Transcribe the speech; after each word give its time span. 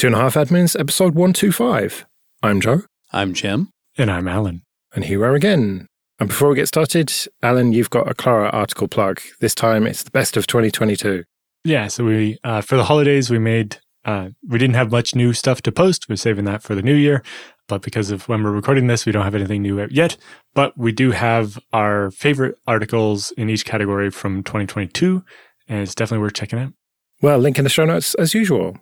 Two 0.00 0.06
and 0.06 0.16
a 0.16 0.18
Half 0.18 0.32
Admins, 0.32 0.80
episode 0.80 1.14
125. 1.14 2.06
I'm 2.42 2.58
Joe. 2.62 2.84
I'm 3.12 3.34
Jim. 3.34 3.68
And 3.98 4.10
I'm 4.10 4.28
Alan. 4.28 4.62
And 4.94 5.04
here 5.04 5.18
we 5.18 5.26
are 5.26 5.34
again. 5.34 5.88
And 6.18 6.30
before 6.30 6.48
we 6.48 6.54
get 6.54 6.68
started, 6.68 7.12
Alan, 7.42 7.74
you've 7.74 7.90
got 7.90 8.10
a 8.10 8.14
Klara 8.14 8.50
article 8.50 8.88
plug. 8.88 9.20
This 9.40 9.54
time 9.54 9.86
it's 9.86 10.02
the 10.02 10.10
best 10.10 10.38
of 10.38 10.46
2022. 10.46 11.24
Yeah, 11.64 11.88
so 11.88 12.06
we, 12.06 12.38
uh, 12.44 12.62
for 12.62 12.78
the 12.78 12.84
holidays, 12.84 13.28
we 13.28 13.38
made, 13.38 13.76
uh, 14.06 14.30
we 14.48 14.58
didn't 14.58 14.76
have 14.76 14.90
much 14.90 15.14
new 15.14 15.34
stuff 15.34 15.60
to 15.60 15.70
post. 15.70 16.08
We're 16.08 16.16
saving 16.16 16.46
that 16.46 16.62
for 16.62 16.74
the 16.74 16.80
new 16.80 16.94
year. 16.94 17.22
But 17.68 17.82
because 17.82 18.10
of 18.10 18.26
when 18.26 18.42
we're 18.42 18.52
recording 18.52 18.86
this, 18.86 19.04
we 19.04 19.12
don't 19.12 19.24
have 19.24 19.34
anything 19.34 19.60
new 19.60 19.86
yet. 19.90 20.16
But 20.54 20.78
we 20.78 20.92
do 20.92 21.10
have 21.10 21.58
our 21.74 22.10
favorite 22.10 22.56
articles 22.66 23.32
in 23.32 23.50
each 23.50 23.66
category 23.66 24.10
from 24.10 24.44
2022. 24.44 25.22
And 25.68 25.82
it's 25.82 25.94
definitely 25.94 26.22
worth 26.22 26.32
checking 26.32 26.58
out. 26.58 26.72
Well, 27.20 27.36
link 27.38 27.58
in 27.58 27.64
the 27.64 27.68
show 27.68 27.84
notes 27.84 28.14
as 28.14 28.32
usual. 28.32 28.78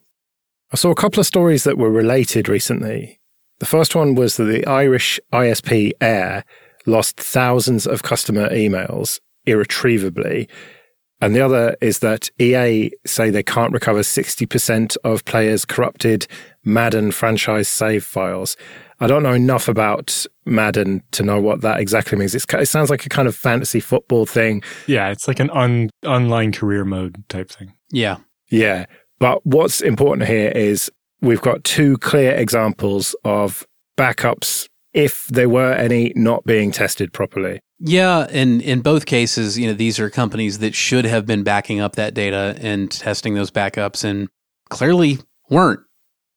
I 0.72 0.76
saw 0.76 0.90
a 0.90 0.94
couple 0.94 1.20
of 1.20 1.26
stories 1.26 1.64
that 1.64 1.78
were 1.78 1.90
related 1.90 2.48
recently. 2.48 3.18
The 3.58 3.66
first 3.66 3.94
one 3.94 4.14
was 4.14 4.36
that 4.36 4.44
the 4.44 4.66
Irish 4.66 5.18
ISP 5.32 5.92
Eir 6.00 6.44
lost 6.86 7.16
thousands 7.16 7.86
of 7.86 8.02
customer 8.02 8.48
emails 8.50 9.20
irretrievably. 9.46 10.48
And 11.20 11.34
the 11.34 11.40
other 11.40 11.76
is 11.80 11.98
that 12.00 12.30
EA 12.38 12.90
say 13.04 13.30
they 13.30 13.42
can't 13.42 13.72
recover 13.72 14.00
60% 14.00 14.96
of 15.02 15.24
players' 15.24 15.64
corrupted 15.64 16.26
Madden 16.64 17.10
franchise 17.10 17.68
save 17.68 18.04
files. 18.04 18.56
I 19.00 19.06
don't 19.06 19.22
know 19.22 19.32
enough 19.32 19.68
about 19.68 20.26
Madden 20.44 21.02
to 21.12 21.22
know 21.22 21.40
what 21.40 21.60
that 21.62 21.80
exactly 21.80 22.18
means. 22.18 22.34
It's, 22.34 22.46
it 22.52 22.68
sounds 22.68 22.90
like 22.90 23.06
a 23.06 23.08
kind 23.08 23.26
of 23.26 23.34
fantasy 23.34 23.80
football 23.80 24.26
thing. 24.26 24.62
Yeah, 24.86 25.08
it's 25.10 25.26
like 25.26 25.40
an 25.40 25.50
on, 25.50 25.90
online 26.04 26.52
career 26.52 26.84
mode 26.84 27.24
type 27.28 27.50
thing. 27.50 27.72
Yeah. 27.90 28.18
Yeah. 28.50 28.86
But 29.18 29.44
what's 29.44 29.80
important 29.80 30.28
here 30.28 30.50
is 30.50 30.90
we've 31.20 31.40
got 31.40 31.64
two 31.64 31.98
clear 31.98 32.32
examples 32.32 33.16
of 33.24 33.66
backups, 33.96 34.68
if 34.92 35.26
there 35.26 35.48
were 35.48 35.72
any, 35.72 36.12
not 36.14 36.44
being 36.44 36.70
tested 36.70 37.12
properly. 37.12 37.60
Yeah, 37.80 38.26
and 38.30 38.60
in 38.62 38.80
both 38.80 39.06
cases, 39.06 39.58
you 39.58 39.68
know, 39.68 39.72
these 39.74 40.00
are 40.00 40.10
companies 40.10 40.58
that 40.58 40.74
should 40.74 41.04
have 41.04 41.26
been 41.26 41.44
backing 41.44 41.80
up 41.80 41.94
that 41.96 42.14
data 42.14 42.56
and 42.60 42.90
testing 42.90 43.34
those 43.34 43.50
backups 43.50 44.04
and 44.04 44.28
clearly 44.68 45.18
weren't. 45.48 45.80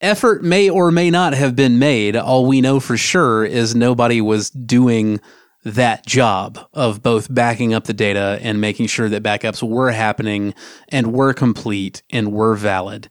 Effort 0.01 0.43
may 0.43 0.69
or 0.69 0.91
may 0.91 1.11
not 1.11 1.33
have 1.33 1.55
been 1.55 1.77
made. 1.77 2.15
All 2.15 2.45
we 2.47 2.61
know 2.61 2.79
for 2.79 2.97
sure 2.97 3.45
is 3.45 3.75
nobody 3.75 4.19
was 4.19 4.49
doing 4.49 5.19
that 5.63 6.05
job 6.05 6.59
of 6.73 7.03
both 7.03 7.33
backing 7.33 7.73
up 7.73 7.85
the 7.85 7.93
data 7.93 8.39
and 8.41 8.59
making 8.59 8.87
sure 8.87 9.09
that 9.09 9.23
backups 9.23 9.61
were 9.61 9.91
happening 9.91 10.53
and 10.89 11.13
were 11.13 11.33
complete 11.33 12.01
and 12.09 12.31
were 12.31 12.55
valid. 12.55 13.09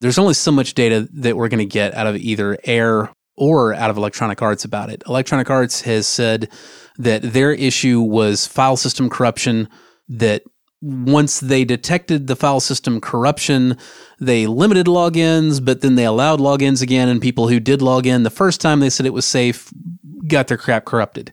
There's 0.00 0.18
only 0.18 0.34
so 0.34 0.52
much 0.52 0.74
data 0.74 1.08
that 1.14 1.36
we're 1.36 1.48
going 1.48 1.66
to 1.66 1.72
get 1.72 1.94
out 1.94 2.06
of 2.06 2.16
either 2.16 2.56
Eir 2.66 3.10
or 3.36 3.74
out 3.74 3.90
of 3.90 3.96
Electronic 3.96 4.42
Arts 4.42 4.64
about 4.64 4.90
it. 4.90 5.02
Electronic 5.06 5.48
Arts 5.48 5.82
has 5.82 6.06
said 6.06 6.50
that 6.98 7.22
their 7.22 7.52
issue 7.52 8.00
was 8.00 8.46
file 8.46 8.76
system 8.76 9.08
corruption, 9.08 9.68
that 10.08 10.42
once 10.82 11.40
they 11.40 11.64
detected 11.64 12.26
the 12.26 12.36
file 12.36 12.60
system 12.60 13.00
corruption, 13.00 13.76
they 14.20 14.46
limited 14.46 14.86
logins, 14.86 15.64
but 15.64 15.80
then 15.80 15.94
they 15.94 16.04
allowed 16.04 16.40
logins 16.40 16.82
again, 16.82 17.08
and 17.08 17.20
people 17.20 17.48
who 17.48 17.58
did 17.58 17.80
log 17.80 18.06
in 18.06 18.22
the 18.22 18.30
first 18.30 18.60
time 18.60 18.80
they 18.80 18.90
said 18.90 19.06
it 19.06 19.14
was 19.14 19.24
safe 19.24 19.72
got 20.28 20.48
their 20.48 20.58
crap 20.58 20.84
corrupted. 20.84 21.32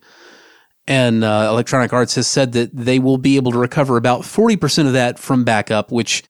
And 0.87 1.23
uh, 1.23 1.47
Electronic 1.49 1.93
Arts 1.93 2.15
has 2.15 2.27
said 2.27 2.51
that 2.53 2.75
they 2.75 2.99
will 2.99 3.17
be 3.17 3.37
able 3.37 3.51
to 3.53 3.57
recover 3.57 3.95
about 3.95 4.21
40% 4.21 4.87
of 4.87 4.93
that 4.93 5.17
from 5.17 5.43
backup, 5.43 5.91
which 5.91 6.23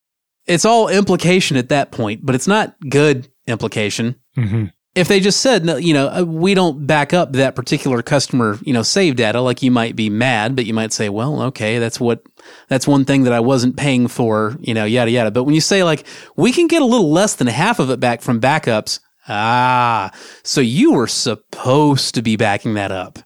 it's 0.46 0.66
all 0.66 0.90
implication 0.90 1.58
at 1.58 1.70
that 1.70 1.92
point, 1.92 2.26
but 2.26 2.36
it's 2.36 2.48
not 2.48 2.76
good 2.90 3.30
implication. 3.48 4.16
Mm-hmm. 4.38 4.66
If 4.96 5.08
they 5.08 5.20
just 5.20 5.42
said, 5.42 5.66
you 5.84 5.94
know, 5.94 6.08
uh, 6.08 6.24
we 6.24 6.54
don't 6.54 6.86
back 6.86 7.14
up 7.14 7.34
that 7.34 7.56
particular 7.56 8.04
customer, 8.04 8.59
you 8.62 8.74
know, 8.74 8.84
save 8.84 9.16
data, 9.16 9.42
like 9.42 9.63
you 9.63 9.72
might 9.72 9.96
be 9.96 10.08
mad, 10.08 10.56
but 10.56 10.68
you 10.68 10.74
might 10.74 10.94
say, 10.94 11.09
well, 11.09 11.42
okay, 11.44 11.80
that's 11.80 12.00
what, 12.00 12.22
that's 12.68 12.88
one 12.88 13.03
thing 13.03 13.24
that 13.24 13.34
I 13.34 13.40
wasn't 13.40 13.75
paying 13.75 14.08
for, 14.08 14.56
you 14.62 14.75
know, 14.75 14.86
yada, 14.86 15.09
yada. 15.09 15.31
But 15.31 15.46
when 15.46 15.56
you 15.56 15.62
say, 15.62 15.84
like, 15.84 16.06
we 16.36 16.52
can 16.52 16.68
get 16.68 16.84
a 16.84 16.86
little 16.86 17.12
less 17.12 17.34
than 17.36 17.47
half 17.47 17.80
of 17.80 17.90
it 17.90 18.00
back 18.00 18.22
from 18.22 18.40
backups, 18.40 19.00
ah, 19.28 20.12
so 20.44 20.62
you 20.62 20.94
were 20.94 21.08
supposed 21.08 22.13
to 22.13 22.22
be 22.22 22.36
backing 22.36 22.75
that 22.75 22.92
up. 22.92 23.18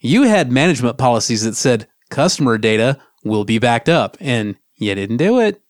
You 0.00 0.24
had 0.24 0.52
management 0.52 0.98
policies 0.98 1.42
that 1.44 1.56
said 1.56 1.88
customer 2.10 2.58
data 2.58 2.98
will 3.24 3.44
be 3.44 3.58
backed 3.58 3.88
up, 3.88 4.16
and 4.20 4.56
you 4.76 4.94
didn't 4.94 5.16
do 5.16 5.40
it. 5.40 5.62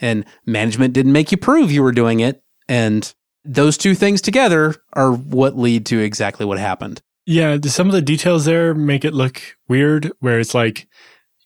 And 0.00 0.24
management 0.46 0.94
didn't 0.94 1.12
make 1.12 1.30
you 1.30 1.38
prove 1.38 1.70
you 1.70 1.82
were 1.82 1.92
doing 1.92 2.20
it. 2.20 2.42
And 2.68 3.12
those 3.44 3.76
two 3.76 3.94
things 3.94 4.20
together 4.20 4.74
are 4.94 5.12
what 5.12 5.58
lead 5.58 5.86
to 5.86 6.00
exactly 6.00 6.46
what 6.46 6.58
happened. 6.58 7.02
Yeah, 7.26 7.58
some 7.64 7.86
of 7.86 7.92
the 7.92 8.02
details 8.02 8.44
there 8.44 8.74
make 8.74 9.04
it 9.04 9.14
look 9.14 9.40
weird, 9.68 10.12
where 10.20 10.40
it's 10.40 10.54
like, 10.54 10.88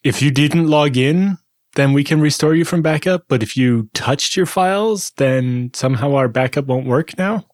if 0.04 0.22
you 0.22 0.30
didn't 0.30 0.68
log 0.68 0.96
in, 0.96 1.38
then 1.74 1.92
we 1.92 2.02
can 2.02 2.20
restore 2.20 2.54
you 2.54 2.64
from 2.64 2.82
backup. 2.82 3.24
But 3.28 3.42
if 3.42 3.56
you 3.56 3.88
touched 3.94 4.36
your 4.36 4.46
files, 4.46 5.12
then 5.16 5.70
somehow 5.74 6.14
our 6.14 6.28
backup 6.28 6.66
won't 6.66 6.86
work 6.86 7.16
now. 7.18 7.46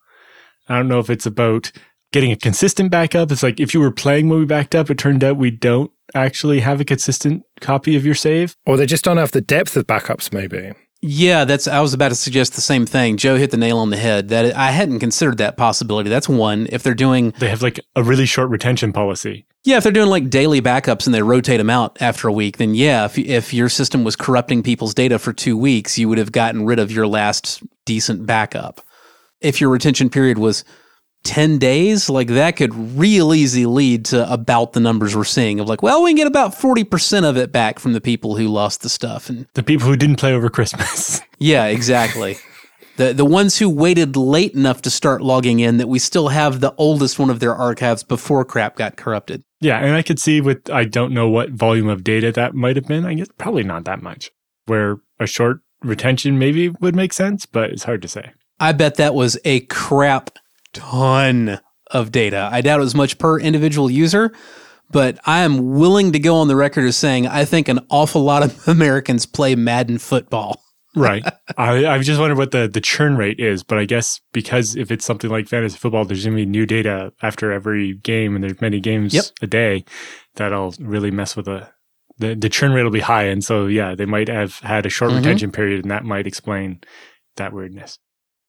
I 0.69 0.77
don't 0.77 0.89
know 0.89 1.01
if 1.01 1.11
it's 1.11 1.27
about 1.27 1.73
getting 2.15 2.31
a 2.31 2.37
consistent 2.37 2.93
backup. 2.93 3.33
It's 3.33 3.43
like 3.43 3.59
if 3.59 3.75
you 3.75 3.81
were 3.81 3.91
playing 3.91 4.29
when 4.29 4.39
we 4.39 4.47
backed 4.47 4.77
up, 4.77 4.89
it 4.89 4.97
turned 4.97 5.25
out 5.25 5.37
we 5.37 5.51
don't 5.51 5.91
actually 6.15 6.61
have 6.61 6.81
a 6.81 6.85
consistent 6.85 7.43
copy 7.61 7.97
of 7.97 8.07
your 8.07 8.15
save. 8.15 8.57
Or 8.67 8.77
they 8.77 8.87
just 8.87 9.03
don't 9.03 9.17
have 9.17 9.33
the 9.33 9.41
depth 9.41 9.77
of 9.77 9.89
backups, 9.89 10.33
maybe. 10.33 10.73
Yeah, 11.03 11.45
that's. 11.45 11.67
I 11.67 11.81
was 11.81 11.93
about 11.93 12.11
to 12.11 12.15
suggest 12.15 12.55
the 12.55 12.63
same 12.63 12.87
thing. 12.87 13.19
Joe 13.19 13.37
hit 13.37 13.51
the 13.51 13.57
nail 13.59 13.79
on 13.79 13.91
the 13.91 13.97
head. 13.97 14.29
That 14.29 14.57
I 14.57 14.71
hadn't 14.71 15.01
considered 15.01 15.39
that 15.39 15.59
possibility. 15.59 16.09
That's 16.09 16.29
one. 16.29 16.67
If 16.71 16.83
they're 16.83 16.95
doing, 16.95 17.35
they 17.41 17.51
have 17.51 17.61
like 17.61 17.79
a 17.95 18.03
really 18.03 18.25
short 18.25 18.49
retention 18.49 18.93
policy. 18.93 19.45
Yeah, 19.65 19.77
if 19.77 19.83
they're 19.83 19.93
doing 19.93 20.09
like 20.09 20.31
daily 20.31 20.63
backups 20.63 21.05
and 21.05 21.15
they 21.15 21.21
rotate 21.21 21.59
them 21.59 21.69
out 21.69 22.01
after 22.01 22.29
a 22.29 22.33
week, 22.33 22.57
then 22.57 22.75
yeah, 22.75 23.05
if 23.05 23.19
if 23.19 23.53
your 23.53 23.69
system 23.69 24.03
was 24.03 24.17
corrupting 24.17 24.63
people's 24.63 24.95
data 24.95 25.19
for 25.19 25.35
two 25.35 25.59
weeks, 25.59 25.99
you 25.99 26.09
would 26.09 26.19
have 26.19 26.33
gotten 26.33 26.65
rid 26.65 26.79
of 26.79 26.91
your 26.91 27.07
last 27.07 27.63
decent 27.85 28.25
backup. 28.25 28.81
If 29.43 29.61
your 29.61 29.69
retention 29.69 30.09
period 30.09 30.39
was 30.39 30.65
10 31.25 31.59
days, 31.59 32.09
like 32.09 32.29
that 32.29 32.57
could 32.57 32.75
real 32.97 33.35
easy 33.35 33.67
lead 33.67 34.05
to 34.07 34.31
about 34.33 34.75
the 34.75 34.81
numbers 34.81 35.17
we're 35.17 35.25
seeing 35.25 35.59
of 35.59 35.69
like, 35.69 35.83
well, 35.83 36.03
we 36.03 36.11
can 36.11 36.17
get 36.17 36.27
about 36.27 36.55
40% 36.55 37.25
of 37.29 37.37
it 37.37 37.51
back 37.51 37.79
from 37.79 37.95
the 37.95 38.01
people 38.01 38.37
who 38.37 38.47
lost 38.47 38.83
the 38.83 38.89
stuff. 38.89 39.29
And 39.29 39.47
the 39.55 39.63
people 39.63 39.89
who 39.89 39.97
didn't 39.97 40.17
play 40.17 40.35
over 40.35 40.49
Christmas. 40.51 41.21
yeah, 41.39 41.67
exactly. 41.67 42.37
the 42.97 43.13
the 43.13 43.25
ones 43.25 43.59
who 43.59 43.69
waited 43.69 44.17
late 44.17 44.55
enough 44.55 44.83
to 44.83 44.91
start 44.91 45.23
logging 45.23 45.61
in 45.61 45.79
that 45.79 45.89
we 45.89 45.99
still 45.99 46.29
have 46.29 46.61
the 46.61 46.75
oldest 46.77 47.19
one 47.19 47.31
of 47.31 47.41
their 47.41 47.55
archives 47.55 48.03
before 48.03 48.45
crap 48.45 48.77
got 48.77 48.97
corrupted. 48.97 49.43
Yeah, 49.61 49.79
and 49.79 49.97
I 49.97 50.03
could 50.03 50.21
see 50.21 50.41
with 50.41 50.71
I 50.71 50.85
don't 50.85 51.13
know 51.13 51.29
what 51.29 51.51
volume 51.51 51.89
of 51.89 52.05
data 52.05 52.31
that 52.33 52.55
might 52.55 52.77
have 52.77 52.87
been. 52.87 53.07
I 53.07 53.15
guess 53.15 53.29
probably 53.39 53.65
not 53.65 53.87
that 53.87 54.03
much. 54.03 54.31
Where 54.67 54.99
a 55.19 55.27
short 55.27 55.61
retention 55.83 56.39
maybe 56.39 56.69
would 56.69 56.95
make 56.95 57.13
sense, 57.13 57.47
but 57.47 57.71
it's 57.71 57.85
hard 57.85 58.03
to 58.03 58.09
say. 58.09 58.33
I 58.61 58.73
bet 58.73 58.97
that 58.97 59.15
was 59.15 59.39
a 59.45 59.61
crap 59.61 60.39
ton 60.75 61.61
of 61.91 62.13
data. 62.13 62.49
I 62.53 62.61
doubt 62.61 62.81
it 62.81 62.85
was 62.85 62.95
much 62.95 63.19
per 63.19 63.39
individual 63.39 63.91
user, 63.91 64.33
but 64.91 65.19
I 65.25 65.41
am 65.41 65.75
willing 65.75 66.13
to 66.13 66.19
go 66.19 66.37
on 66.37 66.49
the 66.49 66.57
record 66.57 66.85
as 66.85 66.97
saying 66.97 67.27
I 67.27 67.45
think 67.45 67.69
an 67.69 67.81
awful 67.91 68.23
lot 68.23 68.43
of 68.43 68.69
Americans 68.69 69.27
play 69.27 69.55
Madden 69.55 69.99
football. 69.99 70.61
right. 70.97 71.25
I, 71.57 71.87
I 71.87 71.99
just 71.99 72.21
wonder 72.21 72.37
what 72.37 72.53
the, 72.53 72.69
the 72.69 72.81
churn 72.81 73.17
rate 73.17 73.41
is, 73.41 73.65
but 73.65 73.79
I 73.79 73.85
guess 73.85 74.21
because 74.33 74.77
if 74.77 74.93
it's 74.93 75.05
something 75.05 75.29
like 75.29 75.49
fantasy 75.49 75.77
football, 75.77 76.05
there's 76.05 76.25
going 76.25 76.37
to 76.37 76.45
be 76.45 76.49
new 76.49 76.67
data 76.67 77.13
after 77.21 77.51
every 77.51 77.95
game 77.95 78.37
and 78.37 78.45
there's 78.45 78.61
many 78.61 78.79
games 78.79 79.13
yep. 79.13 79.25
a 79.43 79.49
day, 79.49 79.85
that'll 80.37 80.73
really 80.79 81.11
mess 81.11 81.35
with 81.35 81.47
the, 81.47 81.69
the, 82.19 82.37
the 82.37 82.49
churn 82.49 82.73
rate 82.73 82.85
will 82.85 82.93
be 82.93 83.01
high. 83.01 83.25
And 83.25 83.43
so, 83.43 83.67
yeah, 83.67 83.97
they 83.97 84.07
might 84.07 84.29
have 84.29 84.61
had 84.61 84.87
a 84.87 84.89
short 84.89 85.11
mm-hmm. 85.11 85.19
retention 85.19 85.51
period 85.51 85.83
and 85.83 85.91
that 85.91 86.05
might 86.05 86.29
explain 86.29 86.81
that 87.37 87.53
weirdness. 87.53 87.99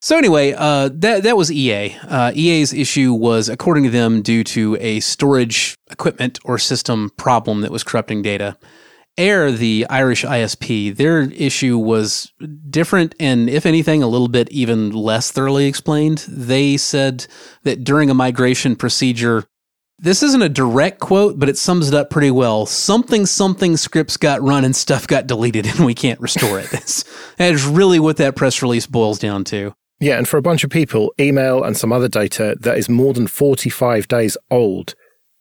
So 0.05 0.19
anyway, 0.19 0.53
uh, 0.53 0.91
that 0.93 1.23
that 1.23 1.35
was 1.35 1.51
EA. 1.51 1.95
Uh, 2.03 2.31
EA's 2.35 2.73
issue 2.73 3.11
was, 3.11 3.49
according 3.49 3.85
to 3.85 3.89
them, 3.89 4.21
due 4.21 4.43
to 4.43 4.77
a 4.79 4.99
storage 4.99 5.79
equipment 5.89 6.37
or 6.45 6.59
system 6.59 7.09
problem 7.17 7.61
that 7.61 7.71
was 7.71 7.83
corrupting 7.83 8.21
data. 8.21 8.55
Eir, 9.17 9.57
the 9.57 9.87
Irish 9.89 10.23
ISP, 10.23 10.95
their 10.95 11.21
issue 11.21 11.79
was 11.79 12.31
different 12.69 13.15
and, 13.19 13.49
if 13.49 13.65
anything, 13.65 14.03
a 14.03 14.07
little 14.07 14.27
bit 14.27 14.47
even 14.51 14.91
less 14.91 15.31
thoroughly 15.31 15.65
explained. 15.65 16.23
They 16.29 16.77
said 16.77 17.25
that 17.63 17.83
during 17.83 18.11
a 18.11 18.13
migration 18.13 18.75
procedure, 18.75 19.45
this 19.97 20.21
isn't 20.21 20.43
a 20.43 20.49
direct 20.49 20.99
quote, 20.99 21.39
but 21.39 21.49
it 21.49 21.57
sums 21.57 21.87
it 21.87 21.95
up 21.95 22.11
pretty 22.11 22.29
well. 22.29 22.67
Something, 22.67 23.25
something 23.25 23.75
scripts 23.75 24.17
got 24.17 24.43
run 24.43 24.65
and 24.65 24.75
stuff 24.75 25.07
got 25.07 25.25
deleted, 25.25 25.65
and 25.65 25.83
we 25.83 25.95
can't 25.95 26.19
restore 26.19 26.59
it. 26.59 26.69
that 27.37 27.53
is 27.55 27.65
really 27.65 27.99
what 27.99 28.17
that 28.17 28.35
press 28.35 28.61
release 28.61 28.85
boils 28.85 29.17
down 29.17 29.43
to. 29.45 29.73
Yeah, 29.99 30.17
and 30.17 30.27
for 30.27 30.37
a 30.37 30.41
bunch 30.41 30.63
of 30.63 30.69
people, 30.69 31.13
email 31.19 31.63
and 31.63 31.77
some 31.77 31.93
other 31.93 32.09
data 32.09 32.57
that 32.59 32.77
is 32.77 32.89
more 32.89 33.13
than 33.13 33.27
45 33.27 34.07
days 34.07 34.37
old 34.51 34.93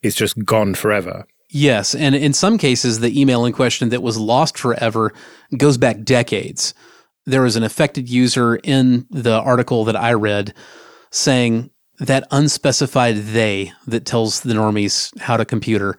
is 0.02 0.14
just 0.14 0.44
gone 0.44 0.74
forever. 0.74 1.26
Yes, 1.50 1.94
and 1.94 2.14
in 2.14 2.32
some 2.32 2.58
cases, 2.58 3.00
the 3.00 3.20
email 3.20 3.44
in 3.44 3.52
question 3.52 3.88
that 3.90 4.02
was 4.02 4.16
lost 4.18 4.58
forever 4.58 5.12
goes 5.56 5.78
back 5.78 6.02
decades. 6.02 6.74
there 7.26 7.42
was 7.42 7.56
an 7.56 7.62
affected 7.62 8.08
user 8.08 8.56
in 8.56 9.06
the 9.10 9.40
article 9.40 9.84
that 9.84 9.96
I 9.96 10.12
read 10.12 10.54
saying 11.10 11.70
that 11.98 12.26
unspecified 12.30 13.16
they 13.16 13.72
that 13.86 14.04
tells 14.04 14.40
the 14.40 14.54
normies 14.54 15.16
how 15.20 15.36
to 15.36 15.44
computer. 15.44 15.96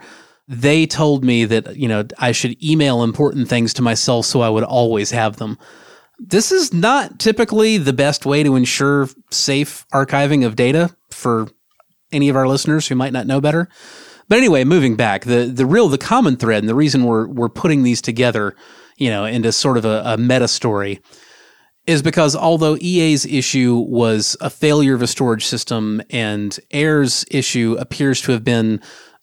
They 0.47 0.85
told 0.85 1.23
me 1.23 1.45
that, 1.45 1.75
you 1.75 1.87
know, 1.87 2.03
I 2.19 2.31
should 2.31 2.61
email 2.63 3.01
important 3.01 3.47
things 3.47 3.73
to 3.75 3.81
myself 3.81 4.25
so 4.25 4.41
I 4.41 4.49
would 4.49 4.63
always 4.63 5.11
have 5.11 5.37
them. 5.37 5.57
This 6.19 6.51
is 6.51 6.73
not 6.73 7.19
typically 7.19 7.77
the 7.77 7.93
best 7.93 8.25
way 8.25 8.43
to 8.43 8.55
ensure 8.55 9.09
safe 9.31 9.85
archiving 9.93 10.45
of 10.45 10.55
data 10.55 10.95
for 11.11 11.47
any 12.11 12.29
of 12.29 12.35
our 12.35 12.47
listeners 12.47 12.87
who 12.87 12.95
might 12.95 13.13
not 13.13 13.27
know 13.27 13.41
better. 13.41 13.67
But 14.27 14.37
anyway, 14.37 14.63
moving 14.63 14.95
back, 14.95 15.25
the 15.25 15.45
the 15.45 15.65
real 15.65 15.87
the 15.87 15.97
common 15.97 16.37
thread 16.37 16.63
and 16.63 16.69
the 16.69 16.75
reason 16.75 17.03
we're 17.03 17.27
we're 17.27 17.49
putting 17.49 17.83
these 17.83 18.01
together, 18.01 18.55
you 18.97 19.09
know, 19.09 19.25
into 19.25 19.51
sort 19.51 19.77
of 19.77 19.85
a, 19.85 20.01
a 20.05 20.17
meta 20.17 20.47
story 20.47 21.01
is 21.85 22.01
because 22.01 22.35
although 22.35 22.77
EA's 22.81 23.25
issue 23.25 23.75
was 23.75 24.35
a 24.41 24.49
failure 24.49 24.95
of 24.95 25.03
a 25.03 25.07
storage 25.07 25.45
system 25.45 26.01
and 26.09 26.59
Eir's 26.73 27.25
issue 27.29 27.75
appears 27.79 28.21
to 28.21 28.31
have 28.31 28.43
been 28.43 28.81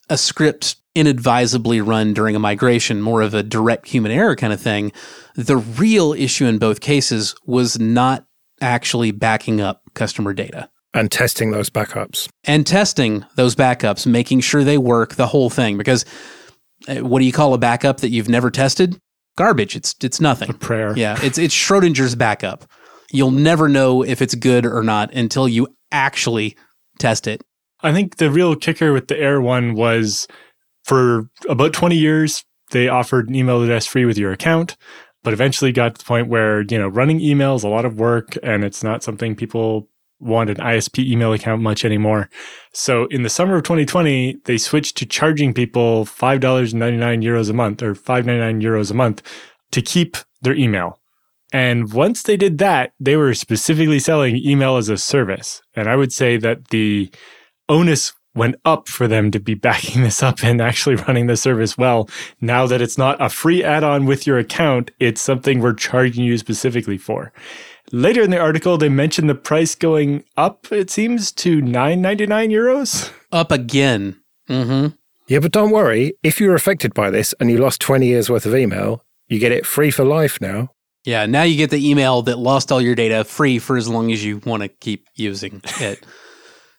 a 0.09 0.17
script 0.17 0.77
inadvisably 0.95 1.81
run 1.81 2.13
during 2.13 2.35
a 2.35 2.39
migration, 2.39 3.01
more 3.01 3.21
of 3.21 3.33
a 3.33 3.43
direct 3.43 3.87
human 3.87 4.11
error 4.11 4.35
kind 4.35 4.53
of 4.53 4.61
thing, 4.61 4.91
the 5.35 5.57
real 5.57 6.13
issue 6.13 6.45
in 6.45 6.57
both 6.57 6.81
cases 6.81 7.35
was 7.45 7.79
not 7.79 8.25
actually 8.61 9.11
backing 9.11 9.59
up 9.59 9.81
customer 9.93 10.33
data. 10.33 10.69
And 10.93 11.11
testing 11.11 11.51
those 11.51 11.71
backups. 11.71 12.29
And 12.43 12.67
testing 12.67 13.25
those 13.35 13.55
backups, 13.55 14.05
making 14.05 14.41
sure 14.41 14.63
they 14.63 14.77
work, 14.77 15.15
the 15.15 15.27
whole 15.27 15.49
thing. 15.49 15.75
Because 15.77 16.05
uh, 16.87 16.97
what 16.97 17.19
do 17.19 17.25
you 17.25 17.31
call 17.31 17.53
a 17.55 17.57
backup 17.57 17.97
that 18.01 18.09
you've 18.09 18.29
never 18.29 18.51
tested? 18.51 18.99
Garbage. 19.35 19.75
It's 19.75 19.95
it's 20.03 20.21
nothing. 20.21 20.51
A 20.51 20.53
prayer. 20.53 20.95
Yeah, 20.95 21.17
it's 21.23 21.39
it's 21.39 21.55
Schrodinger's 21.55 22.13
backup. 22.13 22.65
You'll 23.11 23.31
never 23.31 23.67
know 23.67 24.03
if 24.03 24.21
it's 24.21 24.35
good 24.35 24.67
or 24.67 24.83
not 24.83 25.11
until 25.13 25.47
you 25.47 25.67
actually 25.91 26.55
test 26.99 27.25
it. 27.25 27.43
I 27.81 27.91
think 27.91 28.17
the 28.17 28.29
real 28.29 28.55
kicker 28.55 28.93
with 28.93 29.07
the 29.07 29.15
Eir 29.15 29.41
one 29.41 29.73
was 29.73 30.27
for 30.83 31.29
about 31.47 31.73
20 31.73 31.95
years, 31.95 32.43
they 32.71 32.87
offered 32.87 33.29
an 33.29 33.35
email 33.35 33.61
address 33.61 33.85
free 33.85 34.05
with 34.05 34.17
your 34.17 34.31
account, 34.31 34.75
but 35.23 35.33
eventually 35.33 35.71
got 35.71 35.95
to 35.95 35.99
the 35.99 36.07
point 36.07 36.27
where, 36.27 36.61
you 36.61 36.77
know, 36.77 36.87
running 36.87 37.19
emails 37.19 37.63
a 37.63 37.69
lot 37.69 37.85
of 37.85 37.99
work 37.99 38.37
and 38.43 38.63
it's 38.63 38.83
not 38.83 39.03
something 39.03 39.35
people 39.35 39.89
want 40.19 40.49
an 40.49 40.57
ISP 40.57 41.05
email 41.05 41.33
account 41.33 41.61
much 41.61 41.83
anymore. 41.83 42.29
So 42.71 43.05
in 43.07 43.23
the 43.23 43.29
summer 43.29 43.55
of 43.55 43.63
2020, 43.63 44.37
they 44.45 44.57
switched 44.57 44.97
to 44.97 45.05
charging 45.05 45.53
people 45.53 46.05
$5.99 46.05 46.73
euros 47.23 47.49
a 47.49 47.53
month 47.53 47.81
or 47.81 47.93
5.99 47.93 48.61
euros 48.61 48.91
a 48.91 48.93
month 48.93 49.21
to 49.71 49.81
keep 49.81 50.17
their 50.41 50.55
email. 50.55 50.99
And 51.51 51.93
once 51.93 52.23
they 52.23 52.37
did 52.37 52.57
that, 52.59 52.93
they 52.99 53.15
were 53.15 53.33
specifically 53.35 53.99
selling 53.99 54.37
email 54.37 54.77
as 54.77 54.89
a 54.89 54.97
service. 54.97 55.61
And 55.75 55.87
I 55.87 55.95
would 55.95 56.11
say 56.11 56.37
that 56.37 56.69
the 56.69 57.11
onus 57.69 58.13
went 58.35 58.55
up 58.65 58.87
for 58.87 59.07
them 59.07 59.31
to 59.31 59.39
be 59.39 59.53
backing 59.53 60.03
this 60.03 60.23
up 60.23 60.43
and 60.43 60.61
actually 60.61 60.95
running 60.95 61.27
the 61.27 61.37
service 61.37 61.77
well. 61.77 62.09
Now 62.41 62.65
that 62.67 62.81
it's 62.81 62.97
not 62.97 63.21
a 63.21 63.29
free 63.29 63.63
add 63.63 63.83
on 63.83 64.05
with 64.05 64.25
your 64.25 64.37
account, 64.37 64.91
it's 64.99 65.21
something 65.21 65.59
we're 65.59 65.73
charging 65.73 66.23
you 66.23 66.37
specifically 66.37 66.97
for. 66.97 67.31
Later 67.91 68.21
in 68.21 68.31
the 68.31 68.39
article, 68.39 68.77
they 68.77 68.89
mentioned 68.89 69.29
the 69.29 69.35
price 69.35 69.75
going 69.75 70.23
up, 70.37 70.71
it 70.71 70.89
seems, 70.89 71.31
to 71.33 71.61
9.99 71.61 72.49
euros. 72.49 73.13
Up 73.31 73.51
again. 73.51 74.19
Mm-hmm. 74.49 74.95
Yeah, 75.27 75.39
but 75.39 75.51
don't 75.51 75.71
worry. 75.71 76.13
If 76.23 76.39
you 76.39 76.49
were 76.49 76.55
affected 76.55 76.93
by 76.93 77.09
this 77.09 77.33
and 77.39 77.51
you 77.51 77.57
lost 77.57 77.81
20 77.81 78.07
years 78.07 78.29
worth 78.29 78.45
of 78.45 78.55
email, 78.55 79.03
you 79.27 79.39
get 79.39 79.51
it 79.51 79.65
free 79.65 79.91
for 79.91 80.03
life 80.03 80.39
now. 80.41 80.69
Yeah, 81.05 81.25
now 81.25 81.43
you 81.43 81.57
get 81.57 81.69
the 81.69 81.89
email 81.89 82.21
that 82.23 82.37
lost 82.37 82.71
all 82.71 82.81
your 82.81 82.95
data 82.95 83.23
free 83.25 83.59
for 83.59 83.75
as 83.75 83.89
long 83.89 84.11
as 84.11 84.23
you 84.23 84.39
want 84.45 84.63
to 84.63 84.69
keep 84.69 85.07
using 85.15 85.61
it. 85.79 86.05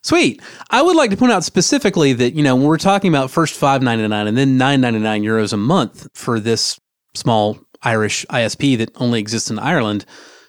Sweet. 0.05 0.43
I 0.69 0.83
would 0.83 0.97
like 0.97 1.11
to 1.11 1.17
point 1.17 1.33
out 1.33 1.45
specifically 1.45 2.13
that, 2.13 2.35
you 2.35 2.43
know, 2.43 2.55
when 2.57 2.67
we're 2.67 2.77
talking 2.77 3.09
about 3.09 3.31
first 3.31 3.59
5.99 3.59 4.29
and 4.29 4.37
then 4.37 4.59
9.99 4.59 5.23
euros 5.23 5.55
a 5.55 5.57
month 5.57 6.07
for 6.13 6.39
this 6.39 6.79
small 7.15 7.59
Irish 7.83 8.27
ISP 8.27 8.77
that 8.77 8.91
only 8.97 9.19
exists 9.19 9.51
in 9.51 9.59
Ireland 9.59 10.05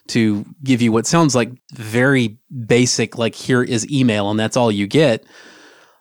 to 0.09 0.45
give 0.61 0.81
you 0.81 0.91
what 0.91 1.07
sounds 1.07 1.35
like 1.35 1.51
very 1.71 2.37
basic 2.67 3.17
like 3.17 3.33
here 3.33 3.63
is 3.63 3.89
email 3.89 4.29
and 4.29 4.37
that's 4.37 4.57
all 4.57 4.73
you 4.73 4.87
get. 4.87 5.23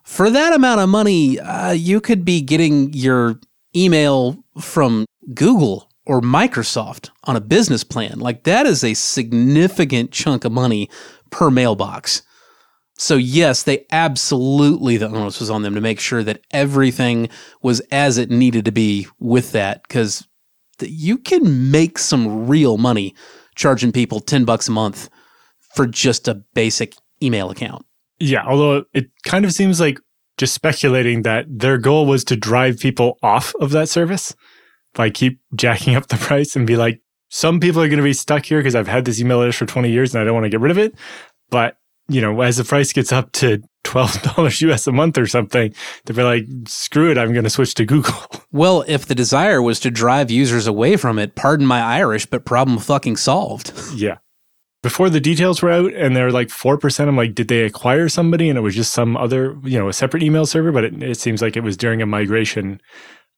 For 0.03 0.31
that 0.31 0.53
amount 0.53 0.81
of 0.81 0.89
money, 0.89 1.39
uh, 1.39 1.71
you 1.71 2.01
could 2.01 2.25
be 2.25 2.41
getting 2.41 2.93
your 2.93 3.39
email 3.77 4.45
from 4.61 5.07
Google 5.33 5.89
or 6.07 6.21
Microsoft 6.21 7.11
on 7.23 7.37
a 7.37 7.41
business 7.41 7.85
plan. 7.85 8.19
Like 8.19 8.43
that 8.43 8.67
is 8.67 8.83
a 8.83 8.95
significant 8.95 10.11
chunk 10.11 10.45
of 10.45 10.51
money 10.51 10.91
per 11.31 11.53
mailbox. 11.53 12.23
So 12.97 13.17
yes, 13.17 13.65
they 13.65 13.87
absolutely 13.91 14.97
the 14.97 15.09
onus 15.09 15.41
was 15.41 15.51
on 15.51 15.63
them 15.63 15.75
to 15.75 15.81
make 15.81 15.99
sure 15.99 16.23
that 16.23 16.43
everything 16.53 17.29
was 17.63 17.81
as 17.91 18.19
it 18.19 18.31
needed 18.31 18.65
to 18.67 18.73
be 18.73 19.09
with 19.19 19.53
that 19.53 19.83
because 19.83 20.27
you 20.81 21.19
can 21.19 21.71
make 21.71 21.99
some 21.99 22.47
real 22.47 22.79
money 22.79 23.15
charging 23.57 23.93
people 23.93 24.21
10 24.21 24.45
bucks 24.45 24.69
a 24.69 24.73
month 24.73 25.09
for 25.75 25.87
just 25.87 26.29
a 26.29 26.35
basic 26.35 26.95
email 27.23 27.51
account. 27.51 27.85
Yeah, 28.21 28.45
although 28.47 28.85
it 28.93 29.11
kind 29.25 29.45
of 29.45 29.53
seems 29.53 29.81
like 29.81 29.99
just 30.37 30.55
speculating 30.55 31.23
that 31.23 31.47
their 31.49 31.79
goal 31.79 32.07
was 32.07 32.25
to 32.25 32.37
drive 32.37 32.79
people 32.79 33.19
off 33.23 33.55
of 33.61 33.71
that 33.71 33.89
service 33.89 34.35
by 34.95 35.11
keep 35.11 35.41
jacking 35.55 35.95
up 35.95 36.07
the 36.07 36.17
price 36.17 36.55
and 36.55 36.67
be 36.67 36.77
like, 36.77 37.01
some 37.29 37.59
people 37.59 37.83
are 37.83 37.89
going 37.89 37.99
to 37.99 38.05
be 38.05 38.13
stuck 38.13 38.45
here 38.45 38.59
because 38.61 38.77
I've 38.77 38.89
had 38.89 39.05
this 39.05 39.21
email 39.21 39.41
address 39.43 39.57
for 39.57 39.67
20 39.67 39.91
years 39.91 40.15
and 40.15 40.23
I 40.23 40.25
don't 40.25 40.35
want 40.35 40.45
to 40.45 40.51
get 40.51 40.61
rid 40.61 40.71
of 40.71 40.79
it. 40.79 40.95
But 41.51 41.77
you 42.09 42.21
know, 42.21 42.41
as 42.41 42.57
the 42.57 42.65
price 42.65 42.93
gets 42.93 43.13
up 43.13 43.33
to 43.33 43.63
$12 43.85 44.61
US 44.71 44.87
a 44.87 44.93
month 44.93 45.17
or 45.19 45.27
something, 45.27 45.75
they'll 46.05 46.17
be 46.17 46.23
like, 46.23 46.45
screw 46.67 47.11
it, 47.11 47.19
I'm 47.19 47.33
going 47.33 47.45
to 47.45 47.51
switch 47.51 47.75
to 47.75 47.85
Google. 47.85 48.15
Well, 48.53 48.85
if 48.87 49.07
the 49.07 49.17
desire 49.17 49.61
was 49.61 49.81
to 49.81 49.91
drive 49.91 50.31
users 50.31 50.69
away 50.69 50.97
from 50.97 51.19
it, 51.19 51.35
pardon 51.35 51.67
my 51.67 51.81
Irish, 51.81 52.25
but 52.25 52.45
problem 52.45 52.79
fucking 52.79 53.17
solved. 53.17 53.73
yeah. 53.97 54.19
Before 54.81 55.11
the 55.11 55.19
details 55.19 55.61
were 55.61 55.73
out 55.73 55.93
and 55.93 56.15
they're 56.15 56.31
like 56.31 56.51
4%, 56.51 57.09
I'm 57.09 57.17
like, 57.17 57.35
did 57.35 57.49
they 57.49 57.65
acquire 57.65 58.09
somebody 58.09 58.49
and 58.49 58.57
it 58.57 58.61
was 58.61 58.77
just 58.77 58.93
some 58.93 59.17
other, 59.17 59.59
you 59.65 59.77
know, 59.77 59.89
a 59.89 59.93
separate 59.93 60.23
email 60.23 60.47
server? 60.47 60.71
But 60.71 60.85
it, 60.85 61.03
it 61.03 61.19
seems 61.19 61.43
like 61.43 61.57
it 61.57 61.65
was 61.65 61.77
during 61.77 62.01
a 62.01 62.07
migration, 62.07 62.81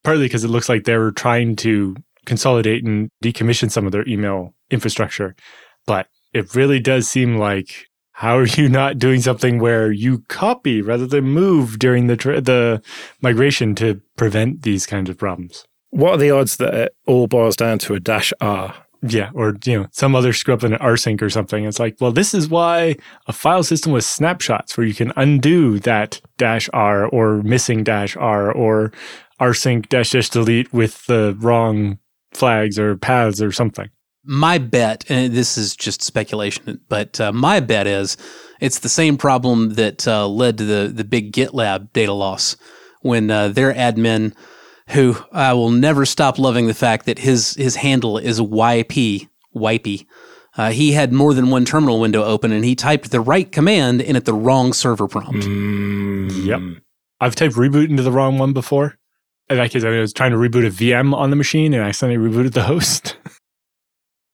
partly 0.05 0.27
because 0.27 0.45
it 0.45 0.49
looks 0.49 0.69
like 0.69 0.85
they 0.85 0.99
were 0.99 1.13
trying 1.13 1.57
to 1.57 1.97
consolidate 2.27 2.85
and 2.85 3.09
decommission 3.25 3.71
some 3.71 3.87
of 3.87 3.93
their 3.93 4.07
email 4.07 4.53
infrastructure. 4.71 5.35
But 5.87 6.09
it 6.35 6.55
really 6.55 6.79
does 6.79 7.09
seem 7.09 7.39
like 7.39 7.87
how 8.17 8.39
are 8.39 8.47
you 8.47 8.67
not 8.71 8.99
doing 8.99 9.21
something 9.21 9.59
where 9.59 9.93
you 9.93 10.21
copy 10.29 10.81
rather 10.81 11.07
than 11.07 11.25
move 11.25 11.79
during 11.79 12.07
the 12.07 12.17
tra- 12.17 12.41
the 12.41 12.83
migration 13.21 13.75
to 13.75 14.01
prevent 14.17 14.63
these 14.63 14.87
kinds 14.87 15.11
of 15.11 15.19
problems? 15.19 15.67
What 15.91 16.15
are 16.15 16.17
the 16.17 16.31
odds 16.31 16.57
that 16.57 16.73
it 16.73 16.97
all 17.07 17.27
boils 17.27 17.57
down 17.57 17.79
to 17.81 17.95
a 17.95 18.01
dash 18.01 18.33
R? 18.41 18.75
Yeah, 19.03 19.31
or 19.35 19.57
you 19.67 19.83
know, 19.83 19.89
some 19.93 20.17
other 20.17 20.33
screw 20.33 20.55
up 20.55 20.65
in 20.65 20.73
an 20.73 20.79
rsync 20.79 21.21
or 21.21 21.29
something. 21.29 21.67
It's 21.67 21.79
like, 21.79 21.99
well, 22.01 22.11
this 22.11 22.33
is 22.33 22.49
why 22.49 22.97
a 23.27 23.35
file 23.35 23.63
system 23.63 23.93
with 23.93 24.05
snapshots 24.05 24.79
where 24.79 24.87
you 24.87 24.95
can 24.95 25.13
undo 25.15 25.79
that 25.81 26.23
dash 26.39 26.71
R 26.73 27.07
or 27.07 27.43
missing 27.43 27.85
dash 27.85 28.17
R 28.17 28.51
or 28.51 28.93
rsync 29.39 29.91
dash 29.91 30.13
dash 30.13 30.31
delete 30.31 30.73
with 30.73 31.05
the 31.05 31.37
wrong 31.39 31.99
flags 32.33 32.79
or 32.79 32.97
paths 32.97 33.43
or 33.43 33.53
something 33.53 33.91
my 34.27 34.59
bet, 34.59 35.05
and 35.09 35.33
this 35.33 35.57
is 35.57 35.77
just 35.77 36.03
speculation, 36.03 36.81
but 36.89 37.21
uh, 37.21 37.33
my 37.33 37.61
bet 37.61 37.87
is 37.87 38.17
it's 38.61 38.81
the 38.81 38.89
same 38.89 39.17
problem 39.17 39.75
that 39.75 40.07
uh, 40.07 40.27
led 40.27 40.59
to 40.59 40.65
the 40.65 40.89
the 40.89 41.05
big 41.05 41.33
GitLab 41.33 41.93
data 41.93 42.13
loss 42.13 42.57
when 43.01 43.31
uh, 43.31 43.49
their 43.49 43.73
admin, 43.73 44.35
who 44.89 45.17
I 45.33 45.53
will 45.53 45.71
never 45.71 46.05
stop 46.05 46.39
loving 46.39 46.67
the 46.67 46.75
fact 46.75 47.07
that 47.07 47.21
his 47.21 47.55
his 47.55 47.77
handle 47.77 48.19
is 48.19 48.41
YP 48.41 49.29
Wipey. 49.55 50.07
Uh, 50.57 50.71
he 50.71 50.93
had 50.93 51.13
more 51.13 51.35
than 51.35 51.51
one 51.51 51.65
terminal 51.65 52.01
window 52.01 52.25
open, 52.25 52.51
and 52.51 52.65
he 52.65 52.75
typed 52.75 53.11
the 53.11 53.21
right 53.21 53.53
command 53.53 54.01
in 54.01 54.17
at 54.17 54.25
the 54.25 54.35
wrong 54.35 54.73
server 54.73 55.07
prompt. 55.07 55.47
Mm. 55.47 56.47
Yep, 56.47 56.83
I've 57.21 57.35
typed 57.35 57.55
reboot 57.55 57.91
into 57.91 58.03
the 58.03 58.13
wrong 58.13 58.39
one 58.39 58.53
before. 58.53 58.99
In 59.49 59.59
that 59.59 59.71
case, 59.71 59.85
I 59.85 59.91
was 59.91 60.13
trying 60.13 60.33
to 60.33 60.37
reboot 60.37 60.67
a 60.67 60.71
VM 60.71 61.15
on 61.15 61.31
the 61.31 61.37
machine, 61.37 61.73
and 61.73 61.85
I 61.85 61.89
accidentally 61.89 62.29
rebooted 62.29 62.53
the 62.53 62.65
host. 62.65 63.17